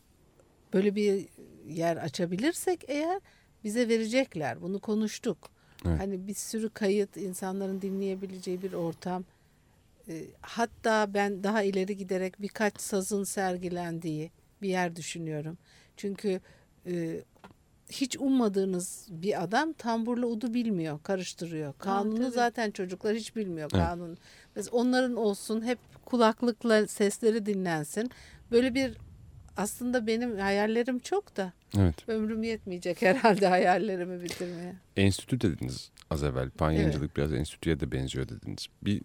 böyle 0.73 0.95
bir 0.95 1.25
yer 1.67 1.97
açabilirsek 1.97 2.83
eğer 2.87 3.21
bize 3.63 3.87
verecekler. 3.89 4.61
Bunu 4.61 4.79
konuştuk. 4.79 5.37
Evet. 5.85 5.99
Hani 5.99 6.27
bir 6.27 6.33
sürü 6.33 6.69
kayıt, 6.69 7.17
insanların 7.17 7.81
dinleyebileceği 7.81 8.61
bir 8.61 8.73
ortam. 8.73 9.23
E, 10.07 10.25
hatta 10.41 11.13
ben 11.13 11.43
daha 11.43 11.63
ileri 11.63 11.97
giderek 11.97 12.41
birkaç 12.41 12.81
sazın 12.81 13.23
sergilendiği 13.23 14.31
bir 14.61 14.69
yer 14.69 14.95
düşünüyorum. 14.95 15.57
Çünkü 15.97 16.41
e, 16.87 17.23
hiç 17.89 18.17
ummadığınız 18.17 19.07
bir 19.09 19.43
adam 19.43 19.73
tamburla 19.73 20.25
udu 20.25 20.53
bilmiyor, 20.53 20.99
karıştırıyor. 21.03 21.73
Kanunu 21.77 22.17
tabii. 22.17 22.31
zaten 22.31 22.71
çocuklar 22.71 23.15
hiç 23.15 23.35
bilmiyor 23.35 23.69
Evet. 23.73 23.85
kanun. 23.85 24.17
Mesela 24.55 24.77
onların 24.77 25.15
olsun 25.15 25.65
hep 25.65 25.79
kulaklıkla 26.05 26.87
sesleri 26.87 27.45
dinlensin. 27.45 28.11
Böyle 28.51 28.73
bir 28.73 28.97
aslında 29.57 30.07
benim 30.07 30.37
hayallerim 30.39 30.99
çok 30.99 31.37
da 31.37 31.53
Evet. 31.77 32.09
ömrüm 32.09 32.43
yetmeyecek 32.43 33.01
herhalde 33.01 33.47
hayallerimi 33.47 34.23
bitirmeye. 34.23 34.75
Enstitü 34.97 35.41
dediniz 35.41 35.91
az 36.09 36.23
evvel. 36.23 36.49
Pan 36.49 36.73
Evet. 36.75 37.15
biraz 37.17 37.33
enstitüye 37.33 37.79
de 37.79 37.91
benziyor 37.91 38.29
dediniz. 38.29 38.67
Bir 38.81 39.01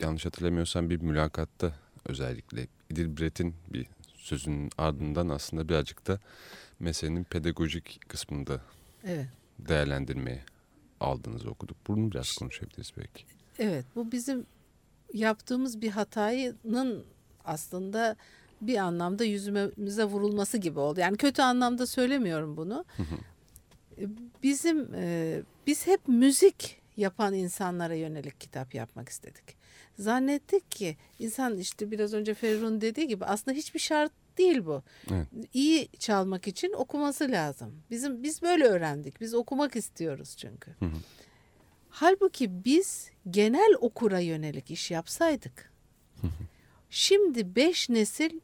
yanlış 0.00 0.26
hatırlamıyorsam 0.26 0.90
bir 0.90 1.00
mülakatta 1.00 1.72
özellikle 2.06 2.66
İdil 2.90 3.16
Bret'in 3.18 3.54
bir 3.72 3.86
sözünün 4.16 4.70
ardından 4.78 5.28
aslında 5.28 5.68
birazcık 5.68 6.06
da 6.06 6.18
meselenin 6.80 7.24
pedagojik 7.24 8.00
kısmında 8.08 8.60
Evet. 9.04 9.26
değerlendirmeye 9.58 10.42
aldığınızı 11.00 11.50
okuduk. 11.50 11.76
Bunu 11.88 12.10
biraz 12.12 12.32
konuşabiliriz 12.32 12.92
belki. 12.96 13.24
Evet 13.58 13.84
bu 13.94 14.12
bizim 14.12 14.46
yaptığımız 15.12 15.80
bir 15.82 15.90
hatanın 15.90 17.04
aslında 17.44 18.16
bir 18.66 18.76
anlamda 18.76 19.24
yüzümüze 19.24 20.04
vurulması 20.04 20.58
gibi 20.58 20.78
oldu. 20.78 21.00
Yani 21.00 21.16
kötü 21.16 21.42
anlamda 21.42 21.86
söylemiyorum 21.86 22.56
bunu. 22.56 22.84
E, 23.98 24.02
Bizim 24.42 24.94
e, 24.94 25.42
biz 25.66 25.86
hep 25.86 26.08
müzik 26.08 26.80
yapan 26.96 27.34
insanlara 27.34 27.94
yönelik 27.94 28.40
kitap 28.40 28.74
yapmak 28.74 29.08
istedik. 29.08 29.56
Zannettik 29.98 30.70
ki 30.70 30.96
insan 31.18 31.58
işte 31.58 31.90
biraz 31.90 32.14
önce 32.14 32.34
Ferruh'un 32.34 32.80
dediği 32.80 33.08
gibi 33.08 33.24
aslında 33.24 33.56
hiçbir 33.56 33.80
şart 33.80 34.12
değil 34.38 34.66
bu. 34.66 34.82
Evet. 35.12 35.26
İyi 35.52 35.88
çalmak 35.98 36.48
için 36.48 36.72
okuması 36.72 37.30
lazım. 37.30 37.72
Bizim 37.90 38.22
biz 38.22 38.42
böyle 38.42 38.64
öğrendik. 38.64 39.20
Biz 39.20 39.34
okumak 39.34 39.76
istiyoruz 39.76 40.36
çünkü. 40.36 40.70
Hı 40.78 40.84
hı. 40.86 40.96
Halbuki 41.88 42.64
biz 42.64 43.10
genel 43.30 43.74
okura 43.80 44.18
yönelik 44.20 44.70
iş 44.70 44.90
yapsaydık. 44.90 45.72
şimdi 46.90 47.56
beş 47.56 47.88
nesil 47.88 48.40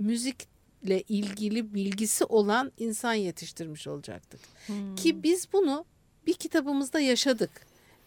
müzikle 0.00 1.02
ilgili 1.08 1.74
bilgisi 1.74 2.24
olan 2.24 2.72
insan 2.78 3.14
yetiştirmiş 3.14 3.86
olacaktık. 3.86 4.40
Ki 4.96 5.22
biz 5.22 5.52
bunu 5.52 5.84
bir 6.26 6.34
kitabımızda 6.34 7.00
yaşadık. 7.00 7.50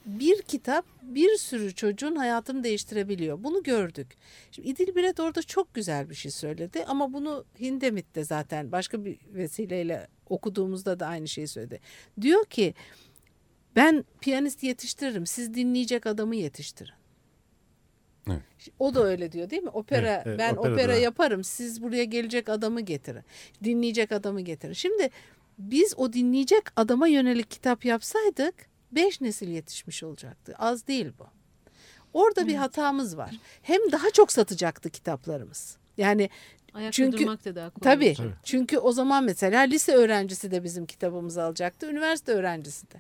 Bir 0.06 0.41
kitap 0.41 0.86
bir 1.01 1.38
sürü 1.38 1.75
çocuğun 1.75 2.15
hayatını 2.15 2.63
değiştirebiliyor. 2.63 3.43
Bunu 3.43 3.63
gördük. 3.63 4.08
Şimdi 4.51 4.69
İdil 4.69 4.95
Biret 4.95 5.19
orada 5.19 5.41
çok 5.41 5.73
güzel 5.73 6.10
bir 6.10 6.15
şey 6.15 6.32
söyledi 6.32 6.86
ama 6.88 7.13
bunu 7.13 7.45
Hindemit'te 7.60 8.23
zaten 8.23 8.71
başka 8.71 9.06
bir 9.06 9.17
vesileyle 9.34 10.08
okuduğumuzda 10.29 10.99
da 10.99 11.08
aynı 11.08 11.27
şeyi 11.27 11.47
söyledi. 11.47 11.79
Diyor 12.21 12.45
ki 12.45 12.73
ben 13.75 14.06
piyanist 14.21 14.63
yetiştiririm 14.63 15.25
siz 15.25 15.53
dinleyecek 15.53 16.06
adamı 16.06 16.36
yetiştirin. 16.36 17.03
Evet. 18.27 18.41
O 18.79 18.95
da 18.95 19.03
öyle 19.03 19.31
diyor 19.31 19.49
değil 19.49 19.63
mi? 19.63 19.69
Opera 19.69 20.07
Evet, 20.09 20.23
evet, 20.27 20.39
ben 20.39 20.55
opera 20.55 20.88
da. 20.93 20.95
yaparım. 20.97 21.43
Siz 21.43 21.81
buraya 21.83 22.03
gelecek 22.03 22.49
adamı 22.49 22.81
getirin. 22.81 23.23
Dinleyecek 23.63 24.12
adamı 24.12 24.41
getirin. 24.41 24.73
Şimdi 24.73 25.09
biz 25.57 25.93
o 25.97 26.13
dinleyecek 26.13 26.63
adama 26.75 27.07
yönelik 27.07 27.51
kitap 27.51 27.86
yapsaydık 27.86 28.53
beş 28.91 29.21
nesil 29.21 29.47
yetişmiş 29.47 30.03
olacaktı. 30.03 30.55
Az 30.59 30.88
değil 30.88 31.12
bu. 31.19 31.25
Orada 32.13 32.47
bir 32.47 32.55
hatamız 32.55 33.17
var. 33.17 33.31
Hem 33.62 33.91
daha 33.91 34.09
çok 34.12 34.31
satacaktı 34.31 34.89
kitaplarımız. 34.89 35.77
Yani 35.97 36.29
Ayakta 36.73 36.91
Çünkü- 36.91 37.17
durmak 37.17 37.45
da 37.45 37.55
daha 37.55 37.69
kolay. 37.69 37.95
tabii. 37.95 38.05
olacak. 38.19 38.38
Çünkü 38.43 38.77
o 38.77 38.91
zaman 38.91 39.23
mesela 39.23 39.62
lise 39.62 39.93
öğrencisi 39.95 40.51
de 40.51 40.63
bizim 40.63 40.86
kitabımızı 40.86 41.43
alacaktı. 41.43 41.88
Üniversite 41.89 42.31
öğrencisi 42.31 42.91
de. 42.91 42.95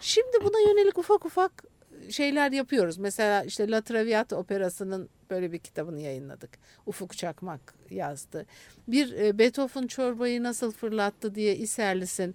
Şimdi 0.00 0.36
buna 0.44 0.60
yönelik 0.60 0.98
ufak 0.98 1.24
ufak 1.26 1.64
şeyler 2.10 2.52
yapıyoruz. 2.52 2.98
Mesela 2.98 3.42
işte 3.44 3.70
La 3.70 3.80
Traviata 3.80 4.36
operasının 4.36 5.08
böyle 5.30 5.52
bir 5.52 5.58
kitabını 5.58 6.00
yayınladık. 6.00 6.50
Ufuk 6.86 7.16
Çakmak 7.16 7.74
yazdı. 7.90 8.46
Bir 8.88 9.12
e, 9.12 9.38
Beethoven 9.38 9.86
çorbayı 9.86 10.42
nasıl 10.42 10.72
fırlattı 10.72 11.34
diye 11.34 11.56
İserlis'in 11.56 12.34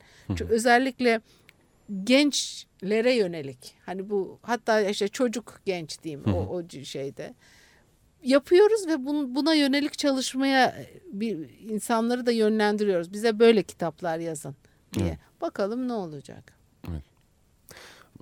özellikle 0.50 1.22
gençlere 2.04 3.14
yönelik 3.16 3.76
hani 3.86 4.10
bu 4.10 4.40
hatta 4.42 4.82
işte 4.82 5.08
çocuk 5.08 5.62
genç 5.66 6.04
diyeyim 6.04 6.24
o, 6.34 6.38
o 6.40 6.70
şeyde 6.84 7.34
yapıyoruz 8.24 8.88
ve 8.88 8.94
bun- 8.94 9.36
buna 9.36 9.54
yönelik 9.54 9.98
çalışmaya 9.98 10.66
e, 10.66 10.90
bir 11.12 11.50
insanları 11.60 12.26
da 12.26 12.32
yönlendiriyoruz. 12.32 13.14
Bize 13.14 13.40
böyle 13.40 13.64
kitaplar 13.64 14.20
yazın 14.20 14.56
diye. 14.94 15.08
Evet. 15.08 15.18
Bakalım 15.42 15.88
ne 15.88 15.94
olacak. 15.94 16.54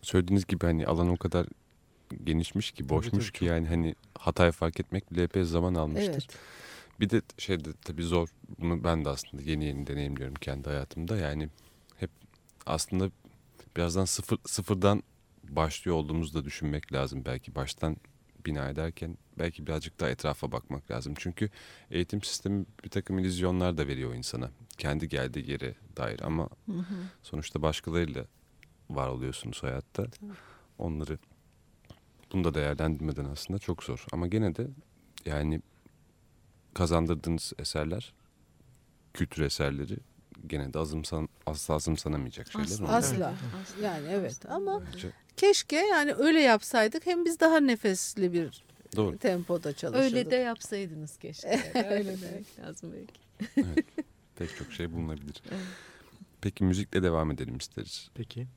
Söylediğiniz 0.04 0.48
gibi 0.48 0.66
hani 0.66 0.88
alan 0.88 1.10
o 1.10 1.18
kadar 1.18 1.46
genişmiş 2.24 2.72
ki 2.72 2.90
boşmuş 2.90 3.32
tabii, 3.32 3.40
ki 3.40 3.46
yani 3.46 3.68
hani 3.68 3.96
hatayı 4.20 4.52
fark 4.52 4.80
etmek 4.80 5.12
bile 5.12 5.24
epey 5.24 5.44
zaman 5.44 5.76
almıştır. 5.76 6.12
Evet. 6.14 6.38
Bir 7.00 7.10
de 7.10 7.22
şeyde 7.38 7.70
tabii 7.86 8.04
zor. 8.04 8.30
Bunu 8.60 8.84
ben 8.84 9.06
de 9.06 9.10
aslında 9.10 9.44
yeni 9.44 9.66
yeni 9.66 9.88
deneyimliyorum 9.88 10.36
kendi 10.36 10.70
hayatımda. 10.70 11.18
Yani 11.18 11.50
hep 11.98 12.10
aslında 12.66 13.12
birazdan 13.78 14.06
sıfır, 14.06 14.38
sıfırdan 14.46 15.04
başlıyor 15.44 15.98
olduğumuzu 15.98 16.34
da 16.34 16.46
düşünmek 16.46 16.94
lazım. 16.94 17.26
Belki 17.26 17.56
baştan 17.56 17.98
bina 18.46 18.70
ederken 18.70 19.18
belki 19.40 19.68
birazcık 19.68 20.00
daha 20.00 20.10
etrafa 20.10 20.52
bakmak 20.52 20.92
lazım. 20.92 21.14
Çünkü 21.18 21.50
eğitim 21.92 22.24
sistemi 22.24 22.66
bir 22.84 22.90
takım 22.90 23.20
illüzyonlar 23.20 23.78
da 23.78 23.88
veriyor 23.88 24.14
insana. 24.14 24.52
Kendi 24.78 25.10
geldiği 25.10 25.52
yere 25.52 25.76
dair 25.98 26.20
ama 26.22 26.50
sonuçta 27.24 27.62
başkalarıyla 27.62 28.26
var 28.96 29.08
oluyorsunuz 29.08 29.64
hayatta. 29.64 30.06
Onları 30.78 31.18
bunu 32.34 32.44
da 32.44 32.54
değerlendirmeden 32.54 33.26
aslında 33.26 33.60
çok 33.60 33.84
zor. 33.84 34.06
Ama 34.12 34.28
gene 34.28 34.56
de 34.56 34.68
yani 35.26 35.62
kazandırdığınız 36.74 37.54
eserler, 37.60 38.14
kültür 39.14 39.42
eserleri 39.42 39.98
gene 40.48 40.74
de 40.74 40.80
azımsan, 40.80 41.30
asla 41.46 41.74
azımsanamayacak 41.74 42.52
şeyler. 42.52 42.66
Asla. 42.66 42.86
onlar. 42.86 42.98
Asla. 42.98 43.34
Yani 43.82 44.08
evet 44.10 44.46
ama 44.50 44.82
Bence 44.94 45.12
keşke 45.38 45.76
yani 45.76 46.14
öyle 46.14 46.42
yapsaydık 46.42 47.06
hem 47.06 47.26
biz 47.26 47.40
daha 47.40 47.60
nefesli 47.60 48.34
bir 48.34 48.64
Doğru. 48.96 49.18
tempoda 49.18 49.74
çalışırdık. 49.74 50.18
Öyle 50.18 50.32
de 50.32 50.36
yapsaydınız 50.36 51.18
keşke. 51.18 51.72
Öyle 51.90 52.22
demek 52.22 52.60
lazım 52.60 52.94
belki. 52.94 53.24
Pek 54.36 54.58
çok 54.58 54.72
şey 54.74 54.92
bulunabilir. 54.92 55.44
Peki 56.42 56.64
müzikle 56.64 57.04
devam 57.04 57.32
edelim 57.32 57.58
isteriz. 57.58 58.10
Peki. 58.16 58.48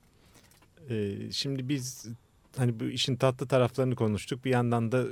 E, 0.91 1.17
şimdi 1.33 1.69
biz 1.69 2.07
hani 2.57 2.81
bu 2.81 2.85
işin 2.85 3.17
tatlı 3.17 3.47
taraflarını 3.49 3.95
konuştuk. 3.95 4.45
Bir 4.45 4.51
yandan 4.51 4.93
da 4.93 5.05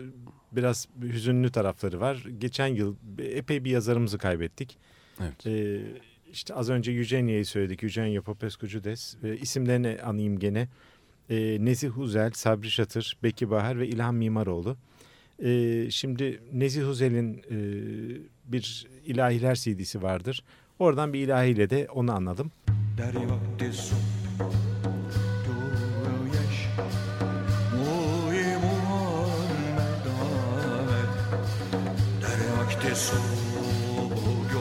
biraz 0.53 0.89
hüzünlü 1.03 1.51
tarafları 1.51 2.01
var. 2.01 2.25
Geçen 2.39 2.67
yıl 2.67 2.97
epey 3.19 3.65
bir 3.65 3.71
yazarımızı 3.71 4.19
kaybettik. 4.19 4.79
Evet. 5.21 5.47
E, 5.47 5.81
işte 6.33 6.55
az 6.55 6.71
önce 6.71 6.93
Yüceniye'yi 6.93 7.45
söyledik. 7.45 7.83
Yüceniye 7.83 8.21
Popescucu 8.21 8.85
Des. 8.85 9.17
E, 9.25 9.37
isimlerini 9.37 9.99
anayım 10.05 10.39
gene. 10.39 10.69
E, 11.31 11.65
Nezih 11.65 11.89
Huzel, 11.89 12.31
Sabri 12.31 12.71
Şatır, 12.71 13.17
Beki 13.23 13.51
Bahar 13.51 13.79
ve 13.79 13.89
İlhan 13.89 14.15
Mimaroğlu. 14.15 14.77
E, 15.43 15.87
şimdi 15.91 16.41
Nezih 16.53 16.83
Huzel'in 16.83 17.43
e, 17.51 17.57
bir 18.45 18.87
ilahiler 19.07 19.55
CD'si 19.55 20.03
vardır. 20.03 20.45
Oradan 20.79 21.13
bir 21.13 21.21
ilahiyle 21.21 21.71
de 21.71 21.89
onu 21.95 22.13
anladım. 22.13 22.53
Der 22.99 23.15
vakti 23.15 23.73
su 23.73 23.95
sługujesz, 32.97 34.55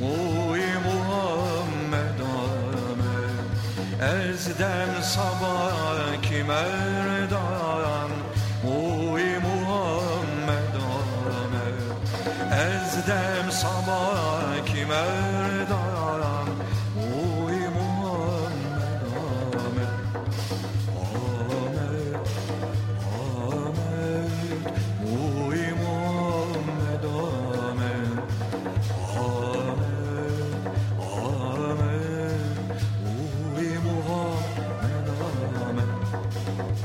mój 0.00 0.60
Muhammed 0.84 2.20
Ahmet. 2.20 3.46
Ezdem 4.00 5.02
sabah 5.02 6.20
kimerdan, 6.20 8.10
mój 8.64 9.22
Muhammed 9.42 10.74
Ahmet. 10.76 11.78
Ezdem 12.50 13.52
sabah 13.52 14.64
kimerdan. 14.64 16.39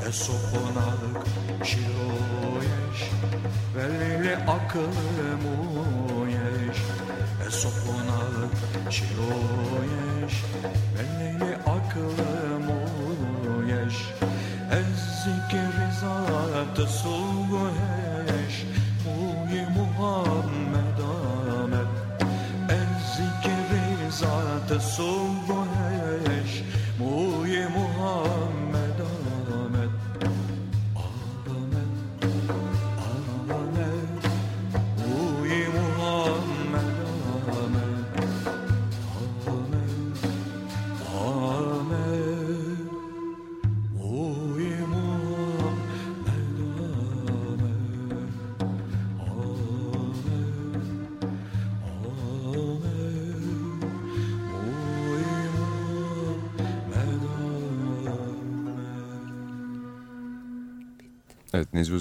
Esoponalık 0.10 1.28
şiroyeş 1.64 3.00
Velili 3.76 4.36
akıllı 4.36 5.38
muyeş 5.44 6.78
Esoponalık 7.48 8.54
şiroyeş 8.90 10.34
Velili 10.98 11.56
akıllı 11.56 12.60
muyeş 12.60 13.96
Ez 14.72 15.06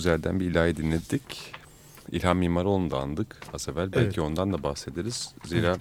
Evet 0.07 0.19
Uzel'den 0.19 0.41
bir 0.41 0.47
ilahi 0.51 0.77
dinledik. 0.77 1.53
İlhan 2.13 2.37
Mimaroğlu'nu 2.37 2.91
da 2.91 2.99
andık 2.99 3.41
az 3.53 3.69
evvel. 3.69 3.93
Belki 3.93 4.07
Evet. 4.07 4.19
ondan 4.19 4.53
da 4.53 4.63
bahsederiz. 4.63 5.35
Zira 5.45 5.77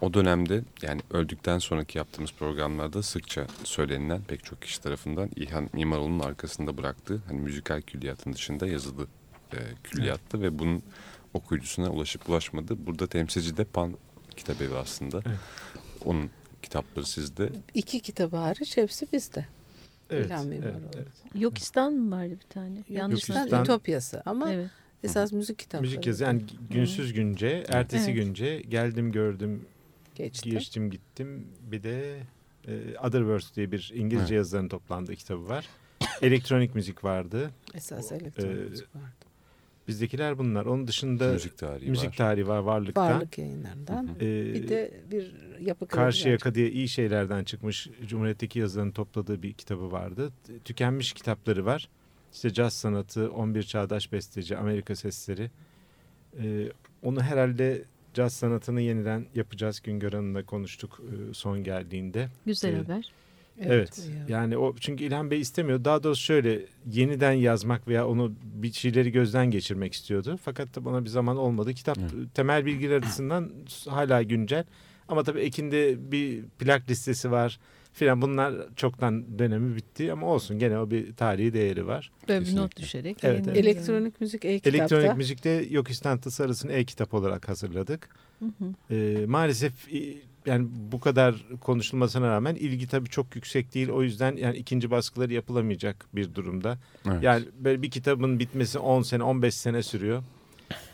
o 0.00 0.14
dönemde 0.14 0.64
yani 0.82 1.00
öldükten 1.10 1.58
sonraki 1.58 1.98
yaptığımız 1.98 2.32
programlarda 2.32 3.02
sıkça 3.02 3.46
söylenilen 3.64 4.22
pek 4.22 4.44
çok 4.44 4.62
kişi 4.62 4.80
tarafından 4.80 5.30
İlhan 5.36 5.70
Mimaroğlu'nun 5.72 6.18
arkasında 6.20 6.76
bıraktığı 6.78 7.22
hani 7.28 7.40
müzikal 7.40 7.80
külliyatın 7.80 8.32
dışında 8.32 8.66
yazılı 8.66 9.06
e, 9.52 9.58
külliyattı 9.84 10.42
ve 10.42 10.58
bunun 10.58 10.82
okuyucusuna 11.34 11.90
ulaşıp 11.90 12.28
ulaşmadı. 12.28 12.86
Burada 12.86 13.06
temsilci 13.06 13.56
de 13.56 13.64
Pan 13.64 13.94
Kitabevi 14.36 14.76
aslında. 14.76 15.20
Evet. 15.26 15.38
Onun 16.04 16.30
kitapları 16.62 17.06
sizde. 17.06 17.52
İki 17.74 18.00
kitabı 18.00 18.36
hariç 18.36 18.76
hepsi 18.76 19.06
bizde. 19.12 19.46
Evet, 20.12 20.26
İlhan 20.26 20.46
Mimaroğlu. 20.46 20.72
evet, 20.74 20.94
evet. 20.96 21.06
Yokistan 21.34 21.92
mı 21.92 22.16
vardı 22.16 22.30
bir 22.44 22.54
tane? 22.54 22.84
Yanlış 22.88 23.28
Yokistan-? 23.28 23.62
Ütopyası 23.64 24.22
ama 24.26 24.52
Evet. 24.52 24.70
esas 25.04 25.32
müzik 25.32 25.58
kitapları. 25.58 25.82
Müzik 25.82 26.06
yazı 26.06 26.24
yani 26.24 26.42
günsüz 26.70 27.12
günce, 27.12 27.64
ertesi 27.68 28.10
Evet. 28.10 28.24
günce 28.24 28.58
geldim 28.68 29.12
gördüm, 29.12 29.64
geçti. 30.14 30.50
geçtim 30.50 30.90
gittim. 30.90 31.46
Bir 31.70 31.82
de 31.82 32.18
e, 32.68 32.98
Other 32.98 33.20
Words 33.20 33.54
diye 33.56 33.72
bir 33.72 33.92
İngilizce 33.94 34.34
Evet. 34.34 34.38
yazıların 34.38 34.68
toplandığı 34.68 35.16
kitabı 35.16 35.48
var. 35.48 35.66
Elektronik 36.22 36.74
müzik 36.74 37.04
vardı. 37.04 37.50
Esas 37.74 38.12
elektronik 38.12 38.56
Ee, 38.58 38.68
müzik 38.70 38.96
vardı. 38.96 39.06
Bizdekiler 39.88 40.38
bunlar. 40.38 40.66
Onun 40.66 40.86
dışında 40.86 41.32
müzik 41.32 41.58
tarihi 41.58 41.90
müzik 41.90 42.08
var. 42.10 42.16
tarihi 42.16 42.48
var 42.48 42.58
varlıktan. 42.58 43.14
Varlık 43.14 43.38
yayınlarından. 43.38 44.08
Ee, 44.20 44.54
Bir 44.54 44.68
de 44.68 45.00
bir 45.10 45.34
yapı 45.60 45.86
Karşıyaka 45.86 46.54
diye 46.54 46.70
iyi 46.70 46.88
şeylerden 46.88 47.44
çıkmış 47.44 47.88
Cumhuriyet'teki 48.06 48.58
yazıların 48.58 48.90
topladığı 48.90 49.42
bir 49.42 49.52
kitabı 49.52 49.92
vardı. 49.92 50.32
Tükenmiş 50.64 51.12
kitapları 51.12 51.64
var. 51.64 51.88
İşte 52.32 52.52
caz 52.52 52.74
sanatı, 52.74 53.30
11 53.32 53.62
çağdaş 53.62 54.12
besteci, 54.12 54.56
Amerika 54.56 54.96
sesleri. 54.96 55.50
Ee, 56.38 56.68
onu 57.02 57.22
herhalde 57.22 57.84
caz 58.14 58.32
sanatını 58.32 58.80
yeniden 58.80 59.26
yapacağız. 59.34 59.80
Güngör 59.80 60.12
Hanım'la 60.12 60.46
konuştuk 60.46 61.00
e, 61.30 61.34
son 61.34 61.64
geldiğinde. 61.64 62.28
Güzel 62.46 62.72
Evet. 62.74 62.88
haber. 62.88 63.12
Evet. 63.60 64.08
ya. 64.28 64.38
Yani 64.38 64.56
o 64.58 64.74
çünkü 64.80 65.04
İlhan 65.04 65.30
Bey 65.30 65.40
istemiyor. 65.40 65.84
Daha 65.84 66.02
doğrusu 66.02 66.22
şöyle 66.22 66.60
yeniden 66.92 67.32
yazmak 67.32 67.88
veya 67.88 68.08
onu 68.08 68.32
bir 68.42 68.72
şeyleri 68.72 69.12
gözden 69.12 69.50
geçirmek 69.50 69.92
istiyordu. 69.92 70.38
Fakat 70.44 70.74
da 70.76 70.84
bana 70.84 71.04
bir 71.04 71.08
zaman 71.08 71.36
olmadı. 71.36 71.74
Kitap 71.74 71.98
Evet. 71.98 72.34
temel 72.34 72.66
bilgiler 72.66 72.96
açısından 72.98 73.50
hala 73.88 74.22
güncel. 74.22 74.64
Ama 75.08 75.22
tabii 75.22 75.40
Ekin'de 75.40 76.12
bir 76.12 76.42
plak 76.58 76.90
listesi 76.90 77.30
var 77.30 77.58
filan. 77.92 78.22
Bunlar 78.22 78.54
çoktan 78.76 79.38
dönemi 79.38 79.76
bitti 79.76 80.12
ama 80.12 80.26
olsun 80.26 80.58
gene 80.58 80.78
o 80.78 80.90
bir 80.90 81.12
tarihi 81.16 81.52
değeri 81.52 81.86
var. 81.86 82.10
Böyle 82.28 82.40
bir 82.40 82.44
Kesinlikle. 82.44 82.64
not 82.64 82.76
düşerek. 82.76 83.16
Evet, 83.24 83.44
evet. 83.46 83.56
Elektronik 83.56 84.20
müzik 84.20 84.44
e-kitapta. 84.44 84.78
Elektronik 84.78 85.16
müzikte 85.16 85.66
Yok 85.70 85.90
İstan 85.90 86.18
Tasarısı'nı 86.18 86.72
e-kitap 86.72 87.14
olarak 87.14 87.48
hazırladık. 87.48 88.08
Hı 88.38 88.44
hı. 88.44 88.94
Ee, 88.94 89.26
maalesef 89.26 89.72
yani 90.46 90.68
bu 90.92 91.00
kadar 91.00 91.34
konuşulmasına 91.60 92.28
rağmen 92.28 92.54
ilgi 92.54 92.86
tabii 92.88 93.08
çok 93.08 93.36
yüksek 93.36 93.74
değil. 93.74 93.88
O 93.88 94.02
yüzden 94.02 94.36
yani 94.36 94.56
ikinci 94.56 94.90
baskıları 94.90 95.32
yapılamayacak 95.32 96.06
bir 96.14 96.34
durumda. 96.34 96.78
Evet. 97.06 97.22
Yani 97.22 97.44
böyle 97.58 97.82
bir 97.82 97.90
kitabın 97.90 98.38
bitmesi 98.38 98.78
10 98.78 99.02
sene 99.02 99.22
15 99.22 99.54
sene 99.54 99.82
sürüyor. 99.82 100.22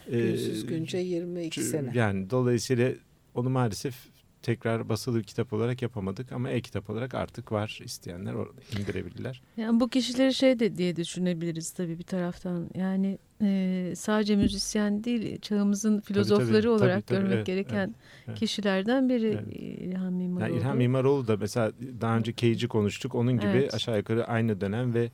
Ee, 0.07 0.19
Günsüz 0.21 0.67
günce 0.67 0.99
22 0.99 1.63
sene. 1.63 1.91
Yani 1.95 2.31
dolayısıyla 2.31 2.93
onu 3.35 3.51
maalesef 3.51 3.95
tekrar 4.43 4.89
basılı 4.89 5.23
kitap 5.23 5.53
olarak 5.53 5.83
yapamadık 5.83 6.33
ama 6.33 6.51
e-kitap 6.51 6.91
olarak 6.91 7.15
artık 7.15 7.53
var. 7.53 7.81
İsteyenler 7.85 8.35
indirebilirler. 8.79 9.43
Yani 9.57 9.81
bu 9.81 9.89
kişileri 9.89 10.35
şey 10.35 10.59
de 10.59 10.77
diye 10.77 10.97
düşünebiliriz 10.97 11.71
tabii 11.71 11.99
bir 11.99 12.05
taraftan. 12.05 12.71
Yani 12.75 13.19
e, 13.43 13.93
sadece 13.97 14.37
müzisyen 14.37 15.05
değil 15.05 15.41
çağımızın 15.41 16.01
filozofları 16.01 16.63
tabii, 16.63 16.69
olarak 16.69 17.07
tabii, 17.07 17.19
görmek 17.19 17.35
evet, 17.35 17.47
gereken 17.47 17.95
evet. 18.29 18.39
kişilerden 18.39 19.09
biri 19.09 19.27
Evet. 19.27 19.57
İlhan 19.81 20.13
Mimaroğlu. 20.13 20.51
Yani 20.51 20.61
İlhan 20.61 20.77
Mimaroğlu 20.77 21.29
da 21.29 21.37
mesela 21.37 21.73
daha 22.01 22.17
önce 22.17 22.35
Cage'i 22.37 22.69
konuştuk. 22.69 23.15
Onun 23.15 23.33
gibi 23.33 23.51
Evet. 23.51 23.75
aşağı 23.75 23.97
yukarı 23.97 24.27
aynı 24.27 24.61
dönem 24.61 24.95
ve 24.95 25.11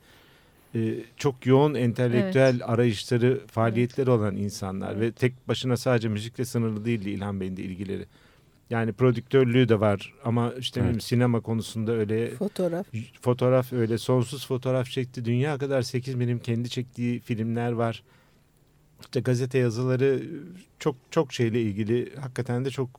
e, 0.75 0.95
çok 1.17 1.45
yoğun 1.45 1.73
entelektüel 1.73 2.61
arayışları, 2.63 3.41
faaliyetleri 3.47 4.09
olan 4.09 4.35
insanlar 4.35 4.91
Evet. 4.91 5.01
ve 5.01 5.11
tek 5.11 5.47
başına 5.47 5.77
sadece 5.77 6.07
müzikle 6.07 6.45
sınırlı 6.45 6.85
değildi 6.85 7.09
İlhan 7.09 7.39
Bey'in 7.39 7.57
de 7.57 7.63
ilgileri. 7.63 8.05
Yani 8.69 8.93
prodüktörlüğü 8.93 9.69
de 9.69 9.79
var 9.79 10.13
ama 10.23 10.53
işte 10.59 10.81
Evet. 10.85 11.03
sinema 11.03 11.41
konusunda 11.41 11.91
öyle 11.91 12.35
Fotoğraf. 12.35 12.87
fotoğraf 13.21 13.73
öyle 13.73 13.97
sonsuz 13.97 14.47
fotoğraf 14.47 14.89
çekti. 14.89 15.25
Dünya 15.25 15.57
kadar 15.57 15.81
8 15.81 16.15
milim 16.15 16.39
kendi 16.39 16.69
çektiği 16.69 17.19
filmler 17.19 17.71
var. 17.71 18.03
İşte 19.01 19.19
gazete 19.19 19.57
yazıları 19.57 20.23
çok 20.79 20.95
çok 21.11 21.33
şeyle 21.33 21.61
ilgili 21.61 22.15
hakikaten 22.15 22.65
de 22.65 22.69
çok 22.69 22.89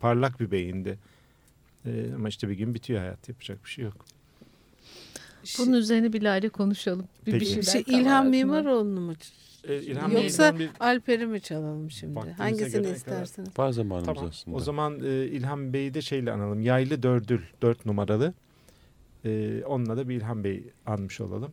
parlak 0.00 0.40
bir 0.40 0.50
beyindi. 0.50 0.98
Ee, 1.86 2.06
ama 2.14 2.28
işte 2.28 2.48
bir 2.48 2.54
gün 2.54 2.74
bitiyor 2.74 3.00
hayat 3.00 3.28
yapacak 3.28 3.64
bir 3.64 3.70
şey 3.70 3.84
yok. 3.84 4.04
Bunun 5.58 5.72
üzerine 5.72 6.12
bir 6.12 6.24
aile 6.24 6.48
konuşalım. 6.48 7.06
Bir, 7.26 7.32
bir 7.32 7.38
Peki. 7.38 7.70
Şey, 7.70 7.84
kalır 7.84 7.96
İlhan 7.98 8.10
aklıma. 8.16 8.30
Mimaroğlu'nu 8.30 9.00
mu 9.00 9.14
E, 9.68 9.82
İlhan 9.82 10.10
Yoksa 10.10 10.58
bir 10.58 10.70
Alper'i 10.80 11.26
mi 11.26 11.40
çalalım 11.40 11.90
şimdi? 11.90 12.16
Vaktimize 12.16 12.42
Hangisini 12.42 12.82
göre 12.82 12.92
istersiniz? 12.92 13.48
Var 13.58 13.70
zamanımız 13.70 14.06
Tamam. 14.06 14.30
aslında. 14.30 14.56
O 14.56 14.60
zaman 14.60 15.00
e, 15.04 15.26
İlhan 15.26 15.72
Bey'i 15.72 15.94
de 15.94 16.02
şeyle 16.02 16.32
analım. 16.32 16.60
Yaylı 16.60 17.02
Dördül, 17.02 17.40
dört 17.62 17.86
numaralı. 17.86 18.34
E, 19.24 19.62
onunla 19.64 19.96
da 19.96 20.08
bir 20.08 20.16
İlhan 20.16 20.44
Bey 20.44 20.64
anmış 20.86 21.20
olalım. 21.20 21.52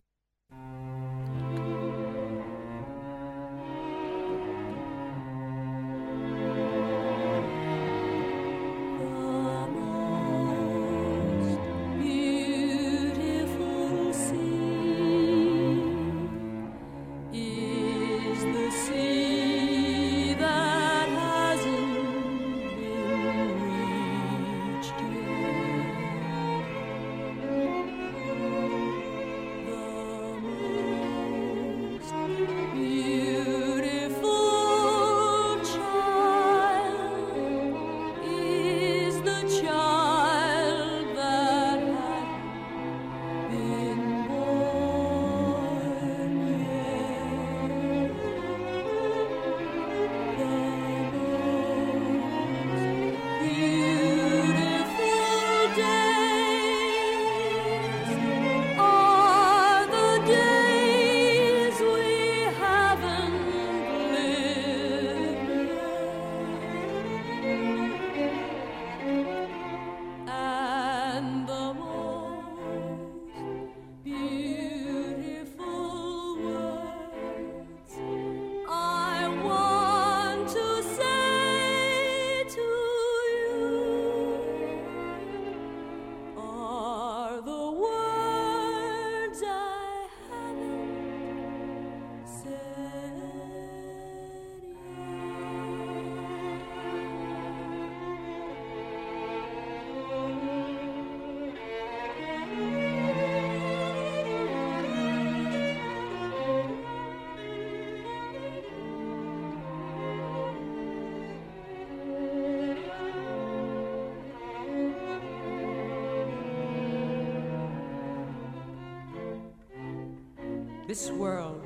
This 120.96 121.10
world, 121.10 121.62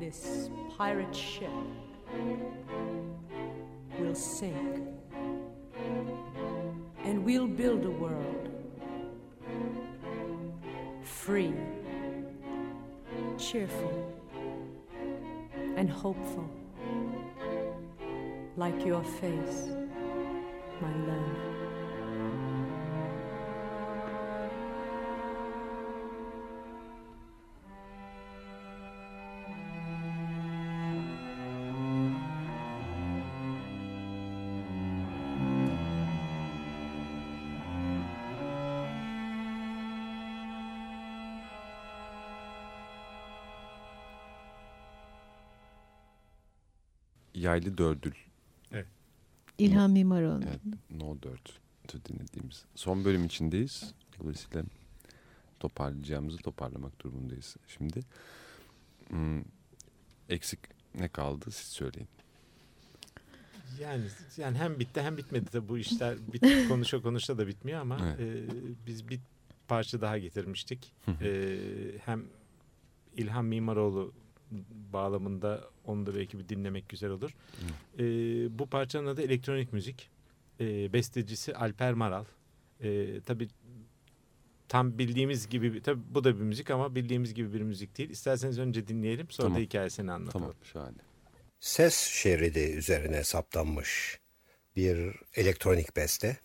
this 0.00 0.50
pirate 0.76 1.14
ship, 1.14 1.52
will 4.00 4.16
sink. 4.16 4.88
And 7.04 7.24
we'll 7.24 7.46
build 7.46 7.84
a 7.84 7.90
world 7.92 8.48
free, 11.04 11.54
cheerful, 13.38 14.12
and 15.76 15.88
hopeful, 15.88 16.50
like 18.56 18.84
your 18.84 19.04
face, 19.04 19.68
my 20.80 20.92
love. 21.06 21.55
Yaylı 47.46 47.78
Dördül. 47.78 48.12
İlhan 49.58 49.90
Mimaroğlu. 49.90 50.44
Evet, 50.48 50.60
No 50.90 51.16
4 51.22 52.08
dinlediğimiz. 52.08 52.64
Son 52.74 53.04
bölüm 53.04 53.24
içindeyiz. 53.24 53.94
Dolayısıyla 54.20 54.64
toparlayacağımızı 55.60 56.38
toparlamak 56.38 57.00
durumundayız 57.00 57.56
şimdi. 57.66 58.00
Hmm, 59.08 59.42
eksik 60.28 60.58
ne 60.94 61.08
kaldı 61.08 61.50
siz 61.50 61.68
söyleyin. 61.68 62.08
Yani 63.80 64.04
yani 64.36 64.58
hem 64.58 64.78
bitti 64.80 65.02
hem 65.02 65.16
bitmedi 65.16 65.52
de 65.52 65.68
bu 65.68 65.78
işler 65.78 66.16
bit, 66.32 66.68
konuşa 66.68 67.02
konuşa 67.02 67.38
da 67.38 67.46
bitmiyor 67.46 67.80
ama 67.80 67.98
Evet. 68.04 68.20
e, 68.20 68.46
biz 68.86 69.08
bir 69.08 69.20
parça 69.68 70.00
daha 70.00 70.18
getirmiştik. 70.18 70.92
E, 71.22 71.58
hem 72.04 72.24
İlhan 73.16 73.44
Mimaroğlu 73.44 74.12
bağlamında 74.92 75.64
onu 75.84 76.06
da 76.06 76.14
belki 76.14 76.38
bir 76.38 76.48
dinlemek 76.48 76.88
güzel 76.88 77.10
olur. 77.10 77.30
E, 77.98 78.04
bu 78.58 78.66
parçanın 78.66 79.06
adı 79.06 79.22
elektronik 79.22 79.72
müzik. 79.72 80.10
E, 80.60 80.92
bestecisi 80.92 81.54
Alper 81.56 81.92
Maral. 81.92 82.24
E, 82.80 83.20
tabii 83.20 83.48
tam 84.68 84.98
bildiğimiz 84.98 85.48
gibi 85.48 85.82
tabii 85.82 86.00
bu 86.10 86.24
da 86.24 86.36
bir 86.36 86.42
müzik 86.42 86.70
ama 86.70 86.94
bildiğimiz 86.94 87.34
gibi 87.34 87.52
bir 87.52 87.60
müzik 87.60 87.98
değil. 87.98 88.10
İsterseniz 88.10 88.58
önce 88.58 88.88
dinleyelim 88.88 89.30
sonra 89.30 89.46
Tamam. 89.46 89.58
da 89.60 89.64
hikayesini 89.64 90.12
anlatalım. 90.12 90.44
Tamam 90.46 90.56
şahane. 90.72 90.96
ses 91.60 91.96
şeridi 91.96 92.58
üzerine 92.60 93.24
saptanmış 93.24 94.20
bir 94.76 95.16
elektronik 95.34 95.96
beste. 95.96 96.36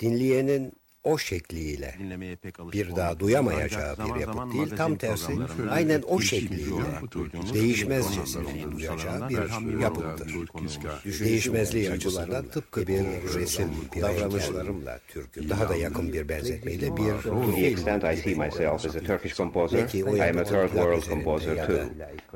Dinleyenin 0.00 0.72
o 1.04 1.18
şekliyle 1.18 1.94
dinlemeye 1.98 2.36
pek 2.36 2.60
alışık 2.60 2.88
bir 2.88 2.96
daha 2.96 3.20
duyamayacağı 3.20 3.96
bir 3.96 4.02
zaman 4.20 4.20
yapıt 4.20 4.52
değil, 4.54 4.76
tam 4.76 4.96
tersi. 4.96 5.32
aynen 5.70 6.02
o 6.02 6.18
değişik 6.18 6.40
şekliyle 6.40 6.64
konulardan 6.64 8.72
duyacağı 8.72 9.28
bir 9.28 9.80
yapıttır. 9.80 10.34
Değişmezliği 11.24 11.90
açısından 11.90 12.46
tıpkı 12.48 12.86
bir 12.86 12.98
resim, 13.34 13.68
bir 13.96 14.02
davranışlarımla 14.02 15.00
türkü 15.08 15.48
daha 15.48 15.68
da 15.68 15.76
yakın 15.76 16.12
bir 16.12 16.28
benzetmeyle 16.28 16.96
bir 16.96 17.08
To 17.22 17.54
the 17.54 17.66
extent 17.66 18.04
I 18.04 18.16
see 18.16 18.34
myself 18.34 18.84
as 18.86 18.96
a 18.96 19.00
Turkish 19.00 19.34
composer, 19.36 19.80
Belki 19.80 20.04
o 20.04 20.16
I 20.16 20.22
am 20.22 20.26
a 20.26 20.26
yapıtın 20.26 20.44
third 20.44 20.68
plak 20.68 20.72
world 20.72 20.98
üzerinde 20.98 21.14
composer 21.24 21.56
ya 21.56 21.66
too. 21.66 21.76
da 21.76 21.88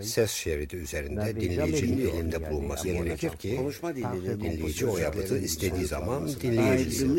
ses 0.02 0.30
şeridi 0.30 0.76
üzerinde 0.76 1.40
dinleyicinin 1.40 2.08
elinde 2.08 2.50
bulunması 2.50 2.88
gerekir 2.88 3.30
ki 3.30 3.60
dinleyici 4.40 4.86
o 4.86 4.98
yapıtı 4.98 5.38
istediği 5.38 5.84
zaman 5.84 6.28
dinleyebilsin. 6.42 7.16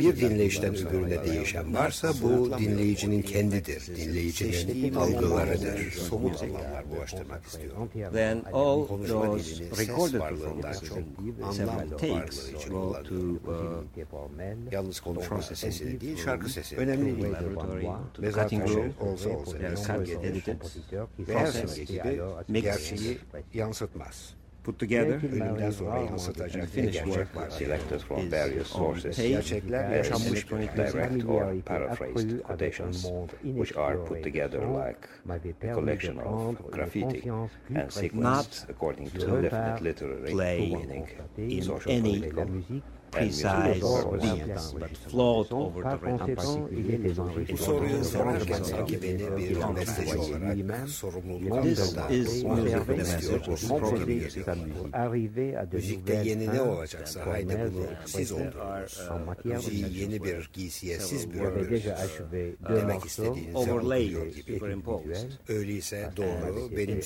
Bir 0.00 0.16
dinleyişten 0.30 0.74
öbürüne 0.74 1.24
değişen 1.24 1.74
varsa 1.74 2.12
bu 2.22 2.58
dinleyicinin 2.58 3.22
kendidir. 3.22 3.86
Dinleyicinin 3.96 4.94
algılarıdır. 4.94 5.90
Somut 5.90 6.42
anlamlar 6.42 6.90
bulaştırmak 6.90 7.46
istiyorum. 7.46 7.90
Then 8.12 8.42
all 8.52 8.86
Konuşma 8.86 9.26
those 9.26 9.64
recorded 9.64 10.20
performances 10.20 10.82
çok 10.88 10.98
anlam 10.98 11.88
takes 11.90 12.10
varlığı 12.10 12.58
için 12.58 12.70
go 12.70 12.92
to 12.92 13.08
kullanıyorum. 13.08 14.66
uh, 14.66 14.72
Yalnız 14.72 15.00
konuşma 15.00 15.42
sesi 15.42 16.00
değil, 16.00 16.16
şarkı 16.24 16.48
sesi. 16.48 16.76
önemli 16.76 17.32
to 18.14 18.22
the 18.22 18.32
cutting 18.32 18.68
room, 18.68 18.92
olsa 19.00 19.30
olsa 19.30 19.76
simge 19.76 20.28
edited, 20.28 20.60
ve 21.18 21.38
her 21.38 21.46
simge 21.46 21.84
gibi 21.84 22.62
gerçeği 22.62 23.18
yansıtmaz. 23.54 24.34
Put 24.64 24.78
together. 24.78 25.20
Ölümden 25.32 25.70
sonra 25.70 25.92
And 25.92 26.08
yansıtacak 26.08 26.52
the 26.52 26.60
bir 26.60 26.66
finished 26.66 27.04
work. 27.04 27.52
Selected 27.52 28.00
from 28.00 28.18
is 28.18 28.32
various 28.32 28.74
on 28.74 28.78
sources. 28.78 29.16
Gerçekler 29.16 29.96
yaşanmış 29.96 30.30
electronic 30.32 30.72
bir 30.76 30.78
music. 30.78 30.98
direct 30.98 31.24
or 31.24 31.60
paraphrased 31.66 32.42
quotations, 32.42 33.06
which 33.42 33.76
are 33.76 34.04
put 34.04 34.22
together 34.24 34.60
like 34.60 35.08
a 35.62 35.74
collection 35.74 36.18
of 36.18 36.72
graffiti 36.72 37.30
and 37.74 37.90
sequenced 37.90 38.22
Not 38.22 38.66
according 38.70 39.10
to 39.10 39.18
to 39.18 39.42
definite 39.42 39.82
literary 39.84 40.32
play 40.32 40.58
meaning, 40.58 41.06
in 41.38 41.62
social, 41.62 41.92
any 41.92 42.20
political, 42.20 42.46
precise 43.12 43.80
but 44.72 44.96
float 45.08 45.52
over 45.52 45.82
the 45.82 45.96
rhythm. 45.96 47.52
Bu 47.52 47.56
soruyu 47.56 48.04
sorarken 48.04 48.62
sanki 48.62 49.02
beni 49.02 49.36
bir 49.36 49.76
besteci 49.76 50.34
olarak 51.50 51.96
da 51.96 52.08
is. 52.08 52.44
Müzikte 55.72 56.14
yeni 56.24 56.46
ne 56.46 56.60
olacaksa 56.60 57.26
haydi 57.26 57.58
bunu 57.74 57.86
siz 58.06 58.32
oldurunuz. 58.32 59.00
Müziği 59.44 59.98
yeni 59.98 60.24
bir 60.24 60.50
giysiye 60.52 60.98
siz 60.98 61.32
büründünüz. 61.32 61.84
Demek 62.68 63.04
istediğinizi 63.04 63.56
overlaid, 63.58 64.14
anlıyor 64.14 64.26
gibi. 64.26 64.52
superimposed. 64.54 65.16
Öyleyse 65.48 66.10
doğru 66.16 66.76
benim 66.76 67.02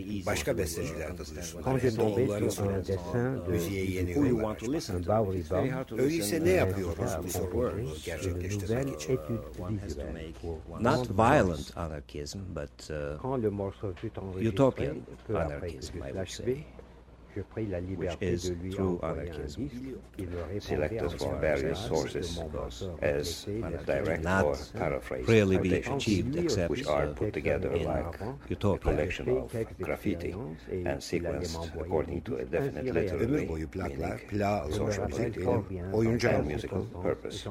easy 0.00 0.26
Başka 0.26 0.58
besteciler 0.58 1.18
de 1.18 1.24
de 1.96 2.02
onların 2.02 2.48
sorumluluğu. 2.48 3.50
Müziğe 3.50 3.84
yeni 3.84 4.25
you 4.28 4.42
want 4.42 4.58
to 4.58 4.72
listen 4.72 4.96
açmak. 4.96 5.06
to. 5.26 5.32
It's 5.32 5.48
very 5.50 5.68
hard 5.70 5.88
to 5.88 5.96
Öyleyse 5.96 6.18
listen 6.18 6.44
ne 6.44 6.50
to 6.50 6.56
yapıyoruz 6.56 7.16
bu 7.24 7.28
words. 7.52 8.04
gerçekleştirmek 8.04 8.94
için? 8.94 9.18
One 9.58 9.78
has 9.78 9.94
to 9.94 10.02
make 10.12 10.34
not 10.80 11.10
violent 11.10 11.76
anarchism, 11.76 12.38
but 12.54 12.90
uh, 12.90 13.24
utopian 14.48 14.96
anarchism, 15.28 15.96
I 15.98 16.12
would 16.12 16.28
say, 16.28 16.64
which 17.96 18.16
is 18.20 18.52
true 18.74 19.00
anarchism. 19.02 19.70
selected 20.60 21.10
from 21.18 21.40
various 21.40 21.78
sources 21.78 22.40
as 23.02 23.44
direct 23.86 24.24
Not 24.24 24.44
or 24.44 24.56
paraphrased 24.78 25.28
really 25.28 25.58
be 25.58 25.74
achieved 25.74 26.36
except 26.36 26.70
which 26.70 26.86
are 26.86 27.06
put 27.14 27.32
together 27.32 27.70
in 27.72 27.84
like 27.84 28.20
a 28.20 28.78
collection 28.78 29.28
of 29.28 29.52
graffiti 29.78 30.32
and 30.70 31.00
sequenced 31.00 31.80
according 31.80 32.22
to 32.22 32.36
a 32.36 32.44
definite 32.44 32.84
literary 32.94 33.26
Ömür 33.26 33.48
boyu 33.48 33.68
plaklar, 33.68 34.20
meaning, 34.32 34.72
social, 34.72 35.64
oyuncu 35.92 36.28
and 36.28 36.46
musical 36.46 36.84
purpose. 37.02 37.50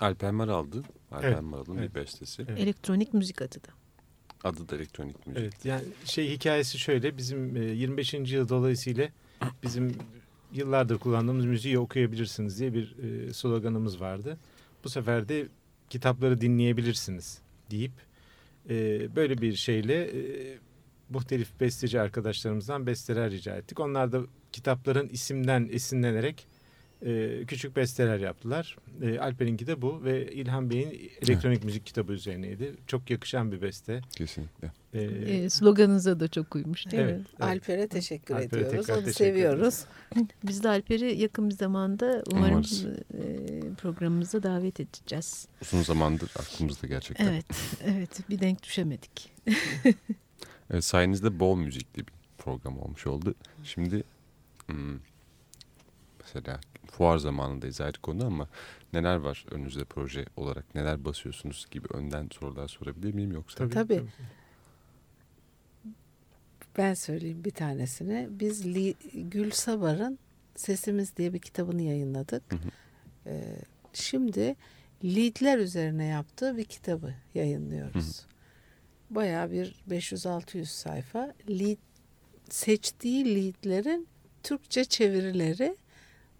Alper 0.00 0.30
Maral'dı. 0.30 0.82
Alper 1.10 1.28
Evet, 1.28 1.42
Maral'ın 1.42 1.78
evet. 1.78 1.90
bir 1.90 2.00
bestesi. 2.00 2.46
Evet. 2.48 2.60
Elektronik 2.60 3.14
müzik 3.14 3.42
adı 3.42 3.54
da. 3.54 3.83
Adı 4.44 4.68
da 4.68 4.76
elektronik 4.76 5.26
müzik. 5.26 5.42
Evet 5.42 5.64
yani 5.64 5.82
şey 6.04 6.30
hikayesi 6.30 6.78
şöyle 6.78 7.16
bizim 7.16 7.56
e, 7.56 7.60
25. 7.60 8.14
yıl 8.14 8.48
dolayısıyla 8.48 9.08
bizim 9.62 9.96
yıllardır 10.52 10.98
kullandığımız 10.98 11.44
müziği 11.44 11.78
okuyabilirsiniz 11.78 12.60
diye 12.60 12.74
bir 12.74 12.96
e, 12.98 13.32
sloganımız 13.32 14.00
vardı. 14.00 14.38
Bu 14.84 14.88
sefer 14.88 15.28
de 15.28 15.48
kitapları 15.90 16.40
dinleyebilirsiniz 16.40 17.38
deyip 17.70 17.92
e, 18.70 18.74
böyle 19.16 19.38
bir 19.38 19.54
şeyle 19.54 20.04
e, 20.04 20.58
muhtelif 21.10 21.60
besteci 21.60 22.00
arkadaşlarımızdan 22.00 22.86
besteler 22.86 23.30
rica 23.30 23.56
ettik. 23.56 23.80
Onlar 23.80 24.12
da 24.12 24.20
kitapların 24.52 25.08
isimden 25.08 25.68
esinlenerek 25.72 26.46
e, 27.04 27.44
küçük 27.46 27.76
besteler 27.76 28.18
yaptılar. 28.18 28.76
E, 29.02 29.18
Alper'inki 29.18 29.66
de 29.66 29.82
bu 29.82 30.04
ve 30.04 30.32
İlhan 30.32 30.70
Bey'in 30.70 31.10
elektronik 31.22 31.64
müzik 31.64 31.86
kitabı 31.86 32.12
üzerineydi. 32.12 32.74
Çok 32.86 33.10
yakışan 33.10 33.52
bir 33.52 33.62
beste. 33.62 34.00
Kesinlikle. 34.16 34.72
E, 34.94 35.02
E, 35.02 35.50
sloganınıza 35.50 36.20
da 36.20 36.28
çok 36.28 36.56
uymuş 36.56 36.86
değil 36.86 37.02
evet, 37.02 37.18
mi? 37.18 37.24
evet. 37.30 37.42
Alper'e 37.42 37.88
teşekkür 37.88 38.34
Alper'e 38.34 38.60
ediyoruz. 38.60 38.86
tekrar 38.86 38.94
Onu 38.98 39.04
teşekkür 39.04 39.24
seviyoruz. 39.24 39.84
Biz 40.44 40.62
de 40.64 40.68
Alper'i 40.68 41.20
yakın 41.20 41.48
bir 41.50 41.54
zamanda 41.54 42.22
umarım 42.32 42.52
Umarız. 42.54 42.84
e, 42.84 43.74
programımıza 43.78 44.42
davet 44.42 44.80
edeceğiz. 44.80 45.48
Uzun 45.62 45.82
zamandır 45.82 46.30
aklımızda 46.38 46.86
gerçekten. 46.86 47.26
Evet, 47.26 47.46
evet 47.84 48.30
bir 48.30 48.38
denk 48.40 48.62
düşemedik. 48.62 49.32
Evet, 50.70 50.84
sayenizde 50.84 51.40
bol 51.40 51.56
müzikli 51.56 52.06
bir 52.06 52.12
program 52.38 52.78
olmuş 52.78 53.06
oldu. 53.06 53.34
Şimdi 53.64 54.02
hmm, 54.66 54.98
mesela 56.20 56.60
fuar 56.96 57.18
zamanındayız 57.18 57.80
ayrı 57.80 57.98
konu 57.98 58.26
ama 58.26 58.48
neler 58.92 59.16
var 59.16 59.44
önünüzde 59.50 59.84
proje 59.84 60.24
olarak 60.36 60.74
neler 60.74 61.04
basıyorsunuz 61.04 61.66
gibi 61.70 61.88
önden 61.94 62.28
sorular 62.32 62.68
sorabilir 62.68 63.14
miyim 63.14 63.32
yoksa? 63.32 63.68
Tabii. 63.68 64.02
Ben 66.78 66.94
söyleyeyim 66.94 67.44
bir 67.44 67.50
tanesini. 67.50 68.28
Biz 68.30 68.66
Li, 68.66 68.94
Gül 69.14 69.50
Sabar'ın 69.50 70.18
Sesimiz 70.54 71.16
diye 71.16 71.32
bir 71.32 71.38
kitabını 71.38 71.82
yayınladık. 71.82 72.42
Hı 72.52 72.56
hı. 72.56 72.70
Ee, 73.26 73.42
şimdi 73.92 74.56
leadler 75.04 75.58
üzerine 75.58 76.04
yaptığı 76.04 76.56
bir 76.56 76.64
kitabı 76.64 77.14
yayınlıyoruz. 77.34 78.26
Bayağı 79.10 79.50
bir 79.50 79.74
500-600 79.90 80.64
sayfa. 80.64 81.34
Lead, 81.48 81.78
seçtiği 82.50 83.34
leadlerin 83.34 84.08
Türkçe 84.42 84.84
çevirileri, 84.84 85.76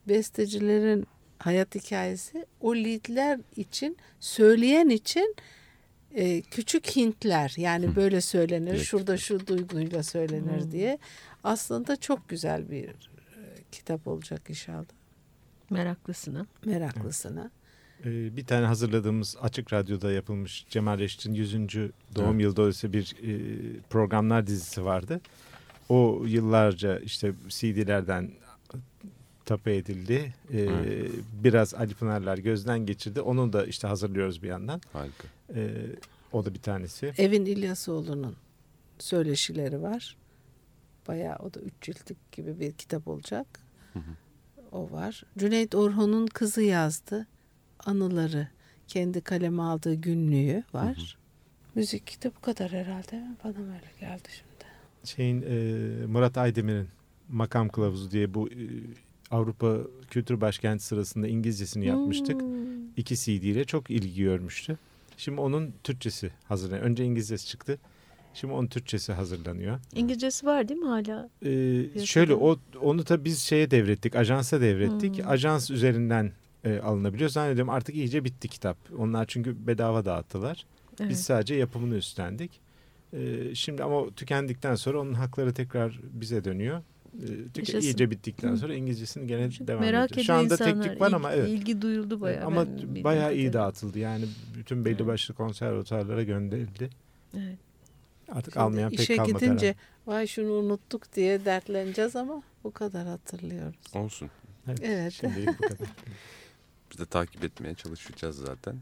bestecilerin 0.08 1.06
hayat 1.38 1.74
hikayesi, 1.74 2.46
o 2.60 2.76
leadler 2.76 3.40
için, 3.56 3.96
söyleyen 4.20 4.88
için 4.88 5.36
e, 6.14 6.42
küçük 6.42 6.96
hintler 6.96 7.54
yani 7.56 7.96
böyle 7.96 8.20
söylenir, 8.20 8.70
Direkt. 8.70 8.84
şurada 8.84 9.16
şu 9.16 9.46
duyguyla 9.46 10.02
söylenir 10.02 10.60
Hmm. 10.64 10.72
diye. 10.72 10.98
Aslında 11.44 11.96
çok 11.96 12.28
güzel 12.28 12.70
bir 12.70 12.84
e, 12.88 12.92
kitap 13.72 14.06
olacak 14.06 14.42
inşallah 14.48 14.84
Meraklısına. 15.70 16.46
meraklısına. 16.66 17.50
Ee, 18.04 18.36
bir 18.36 18.44
tane 18.46 18.66
hazırladığımız 18.66 19.36
Açık 19.40 19.72
Radyo'da 19.72 20.12
yapılmış 20.12 20.66
Cemal 20.70 20.98
Reşit'in 20.98 21.34
100. 21.34 21.54
doğum 22.14 22.40
yılı 22.40 22.56
dolayısıyla 22.56 22.92
bir 22.92 23.16
e, 23.22 23.32
programlar 23.90 24.46
dizisi 24.46 24.84
vardı. 24.84 25.20
O 25.88 26.22
yıllarca 26.26 26.98
işte 26.98 27.32
CD'lerden 27.48 28.30
tapu 29.44 29.70
edildi. 29.70 30.34
Ee, 30.52 30.60
Evet. 30.60 31.10
Biraz 31.44 31.74
Ali 31.74 31.94
Pınarlar 31.94 32.38
gözden 32.38 32.86
geçirdi. 32.86 33.20
Onu 33.20 33.52
da 33.52 33.66
işte 33.66 33.88
hazırlıyoruz 33.88 34.42
bir 34.42 34.48
yandan. 34.48 34.80
Harika. 34.92 35.28
Ee, 35.54 35.70
o 36.32 36.44
da 36.44 36.54
bir 36.54 36.58
tanesi. 36.60 37.12
Evin 37.18 37.46
İlyasoğlu'nun 37.46 38.36
söyleşileri 38.98 39.82
var. 39.82 40.16
Bayağı 41.08 41.36
o 41.36 41.54
da 41.54 41.60
üç 41.60 41.72
ciltlik 41.80 42.32
gibi 42.32 42.60
bir 42.60 42.72
kitap 42.72 43.08
olacak. 43.08 43.46
Hı 43.92 43.98
hı. 43.98 44.12
O 44.72 44.90
var. 44.90 45.22
Cüneyt 45.38 45.74
Orhun'un 45.74 46.26
kızı 46.26 46.62
yazdı. 46.62 47.26
Anıları. 47.86 48.48
Kendi 48.88 49.20
kaleme 49.20 49.62
aldığı 49.62 49.94
günlüğü 49.94 50.64
var. 50.74 51.18
Müzik 51.74 52.06
kitabı 52.06 52.34
bu 52.36 52.40
kadar 52.40 52.72
herhalde. 52.72 53.24
Bana 53.44 53.52
öyle 53.58 53.90
geldi 54.00 54.28
şimdi. 54.30 54.64
Şeyin 55.04 55.42
e, 55.42 56.06
Murat 56.06 56.38
Aydemir'in 56.38 56.88
Makam 57.28 57.68
Kılavuzu 57.68 58.10
diye 58.10 58.34
bu 58.34 58.48
e, 58.48 58.54
Avrupa 59.34 59.76
Kültür 60.10 60.40
Başkenti 60.40 60.84
sırasında 60.84 61.28
İngilizcesini 61.28 61.86
yapmıştık. 61.86 62.40
Hmm. 62.42 62.88
iki 62.96 63.16
CD 63.16 63.42
ile 63.42 63.64
çok 63.64 63.90
ilgi 63.90 64.22
görmüştü. 64.22 64.78
Şimdi 65.16 65.40
onun 65.40 65.74
Türkçesi 65.84 66.30
hazırlanıyor. 66.48 66.86
Önce 66.86 67.04
İngilizcesi 67.04 67.46
çıktı. 67.46 67.78
Şimdi 68.34 68.54
onun 68.54 68.66
Türkçesi 68.66 69.12
hazırlanıyor. 69.12 69.78
İngilizcesi 69.94 70.46
var 70.46 70.68
değil 70.68 70.80
mi 70.80 70.86
hala? 70.86 71.30
Ee, 71.44 72.04
şöyle 72.04 72.34
o 72.34 72.58
onu 72.82 73.08
da 73.08 73.24
biz 73.24 73.38
şeye 73.38 73.70
devrettik, 73.70 74.16
ajansa 74.16 74.60
devrettik. 74.60 75.18
Hmm. 75.18 75.28
Ajans 75.28 75.70
üzerinden 75.70 76.32
e, 76.64 76.78
alınabiliyor. 76.78 77.30
Zannediyorum 77.30 77.70
artık 77.70 77.94
iyice 77.94 78.24
bitti 78.24 78.48
kitap. 78.48 78.76
Onlar 78.98 79.24
çünkü 79.28 79.66
bedava 79.66 80.04
dağıttılar. 80.04 80.66
Evet. 81.00 81.10
Biz 81.10 81.22
sadece 81.22 81.54
yapımını 81.54 81.96
üstlendik. 81.96 82.60
Ee, 83.12 83.54
şimdi 83.54 83.82
ama 83.82 84.10
tükendikten 84.10 84.74
sonra 84.74 85.00
onun 85.00 85.14
hakları 85.14 85.54
tekrar 85.54 86.00
bize 86.12 86.44
dönüyor. 86.44 86.82
Ee, 87.22 87.26
tüke- 87.26 87.58
Yaşasın. 87.58 87.80
iyice 87.80 88.10
bittikten 88.10 88.54
sonra 88.54 88.74
İngilizcesini 88.74 89.26
gene 89.26 89.50
Çünkü 89.50 89.66
devam 89.66 89.80
merak 89.80 90.12
ediyor. 90.12 90.24
Şu 90.26 90.34
anda 90.34 90.54
insanlar. 90.54 90.82
teknik 90.82 91.00
var 91.00 91.12
ama 91.12 91.30
İlgi- 91.32 91.38
evet. 91.40 91.48
ilgi 91.48 91.82
duyuldu 91.82 92.20
bayağı. 92.20 92.44
Ama 92.46 92.66
Ben 92.66 93.04
bayağı 93.04 93.22
iyi 93.34 93.46
kadarıyla. 93.46 93.52
dağıtıldı. 93.52 93.98
Yani 93.98 94.24
bütün 94.56 94.84
belli 94.84 94.94
Evet. 94.94 95.06
başlı 95.06 95.34
konservatuarlara 95.34 96.22
gönderildi. 96.22 96.90
Evet. 97.36 97.58
Artık 98.28 98.52
Şimdi 98.54 98.64
almayan 98.64 98.90
pek 98.90 99.00
işe 99.00 99.16
kalmadı. 99.16 99.32
gidince 99.44 99.66
herhalde. 99.66 99.76
vay 100.06 100.26
şunu 100.26 100.52
unuttuk 100.52 101.12
diye 101.14 101.44
dertleneceğiz 101.44 102.16
ama 102.16 102.42
bu 102.64 102.70
kadar 102.72 103.06
hatırlıyoruz. 103.06 103.76
Olsun. 103.94 104.30
Evet. 104.82 105.12
Şimdilik 105.12 105.48
bu 105.58 105.62
kadar. 105.68 105.88
Biz 106.92 106.98
de 106.98 107.06
takip 107.06 107.44
etmeye 107.44 107.74
çalışacağız 107.74 108.36
zaten. 108.36 108.76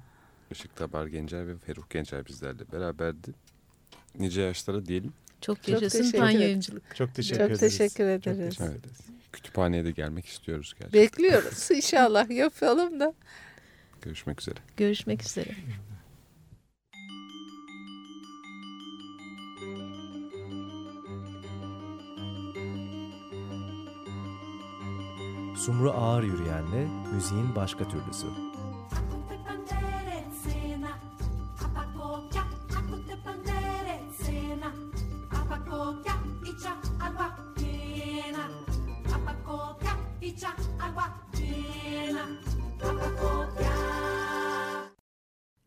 Işık 0.51 0.77
Tabar 0.77 1.07
Gencer 1.07 1.49
ve 1.49 1.57
Ferruh 1.57 1.91
Gencer 1.91 2.27
bizlerle 2.27 2.73
beraberdi. 2.73 3.31
Nice 4.19 4.41
yaşlara 4.43 4.87
diyelim. 4.87 5.13
Çok 5.43 5.69
yaşasın 5.69 6.11
Çok 6.11 6.21
Tanya'yım. 6.21 6.61
Çok 6.95 7.15
teşekkür 7.15 7.41
ederiz. 7.45 7.61
Teşekkür 7.61 8.05
ederiz. 8.05 8.57
Çok 8.57 8.67
teşekkür 8.67 8.79
ederiz. 8.79 8.99
Kütüphaneye 9.33 9.85
de 9.85 9.91
gelmek 9.91 10.27
istiyoruz 10.27 10.75
gerçekten. 10.75 11.03
Bekliyoruz 11.03 11.71
inşallah 11.75 12.31
yapalım 12.31 13.01
da. 13.01 13.15
Görüşmek 14.03 14.41
üzere. 14.41 14.57
Görüşmek 14.77 15.23
üzere. 15.23 15.51
Sumru 25.57 25.91
Ağır 25.93 26.23
Yürüyen'le 26.23 26.89
müziğin 27.15 27.57
başka 27.57 27.89
türlüsü. 27.89 28.27